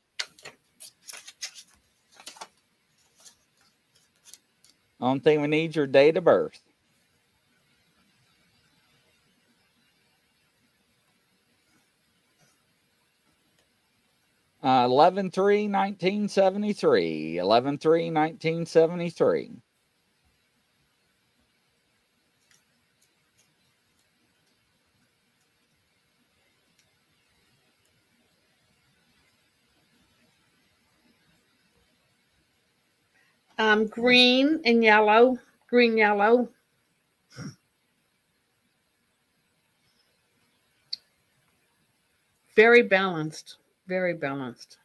[5.00, 6.60] Only thing we need your date of birth.
[14.62, 17.36] Uh, 11 3 1973.
[17.36, 19.50] 11 3 1973.
[33.74, 35.36] Um, green and yellow,
[35.68, 36.48] green, yellow.
[42.54, 43.56] Very balanced,
[43.88, 44.78] very balanced.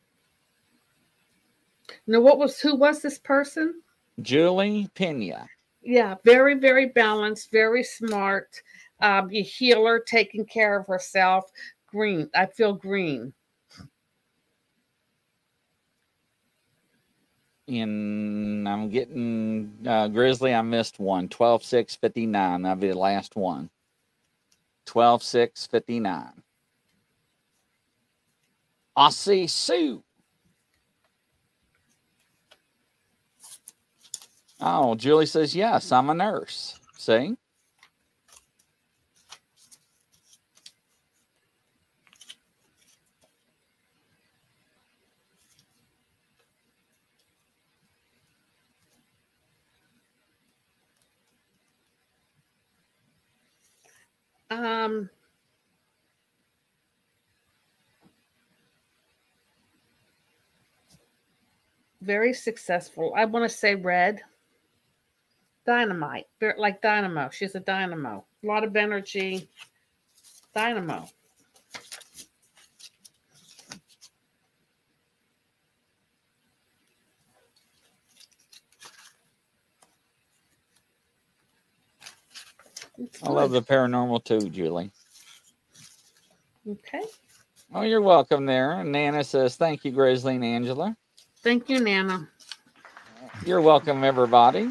[2.08, 3.84] Now, what was who was this person?
[4.24, 5.48] Julie Pena.
[5.84, 8.60] Yeah, very, very balanced, very smart.
[9.02, 11.46] Um, a healer, taking care of herself.
[11.86, 12.28] Green.
[12.34, 13.34] I feel green.
[17.70, 20.54] And I'm getting uh, Grizzly.
[20.54, 21.30] I missed one.
[21.30, 22.62] 12 6 59.
[22.64, 23.70] That'll be the last one.
[24.86, 26.32] 12 6 59.
[28.98, 30.04] Aussie Sue.
[34.62, 36.78] Oh, Julie says, yes, I'm a nurse.
[36.98, 37.38] See?
[54.50, 55.10] Um,
[62.02, 63.14] very successful.
[63.16, 64.22] I want to say red.
[65.66, 66.26] Dynamite,
[66.58, 67.30] like dynamo.
[67.30, 68.26] She's a dynamo.
[68.44, 69.48] A lot of energy.
[70.56, 71.08] Dynamo.
[83.00, 84.92] It's I love the paranormal too, Julie.
[86.68, 87.04] Okay.
[87.74, 88.74] Oh, you're welcome there.
[88.74, 90.96] And Nana says, thank you, Grizzly and Angela.
[91.44, 92.30] Thank you, Nana.
[93.46, 94.70] You're welcome, everybody.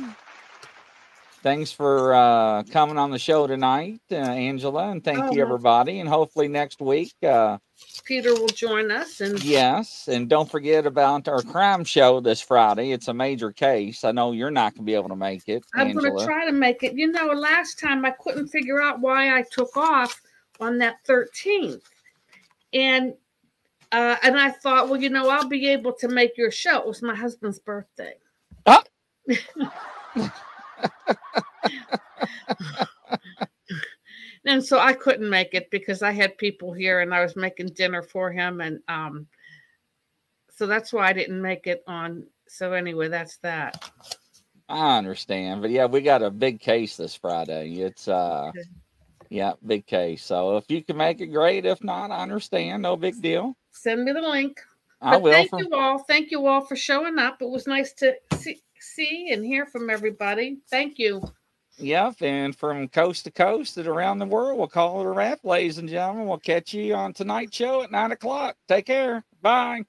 [1.41, 6.01] Thanks for uh, coming on the show tonight, uh, Angela, and thank Oh, you, everybody.
[6.01, 7.59] And hopefully next week, uh,
[8.05, 10.09] Peter will join us and yes.
[10.09, 12.91] And don't forget about our crime show this Friday.
[12.91, 14.03] It's a major case.
[14.03, 16.45] I know you're not going to be able to make it, I'm going to try
[16.45, 16.95] to make it.
[16.95, 20.20] You know, last time I couldn't figure out why I took off
[20.59, 21.82] on that 13th.
[22.72, 23.14] And
[23.93, 26.80] uh, and I thought, well, you know, I'll be able to make your show.
[26.80, 28.14] It was my husband's birthday.
[28.66, 28.82] Ah.
[34.45, 37.68] and so I couldn't make it because I had people here and I was making
[37.68, 39.26] dinner for him and um
[40.51, 43.91] so that's why I didn't make it on so anyway, that's that.
[44.68, 47.76] I understand, but yeah, we got a big case this Friday.
[47.76, 48.64] It's uh, Okay.
[49.31, 50.24] yeah, big case.
[50.24, 51.64] So if you can make it, great.
[51.64, 52.83] If not, I understand.
[52.83, 53.57] No big deal.
[53.70, 54.61] Send me the link.
[55.01, 55.33] I But will.
[55.33, 55.99] thank From, you all.
[55.99, 57.41] Thank you all for showing up.
[57.41, 58.61] It was nice to see,
[58.95, 60.59] see and hear from everybody.
[60.70, 61.22] Thank you.
[61.78, 65.45] Yep, and from coast to coast and around the world, we'll call it a wrap,
[65.45, 66.26] ladies and gentlemen.
[66.26, 68.57] We'll catch you on tonight's show at nine o'clock.
[68.66, 69.24] Take care.
[69.41, 69.82] Bye.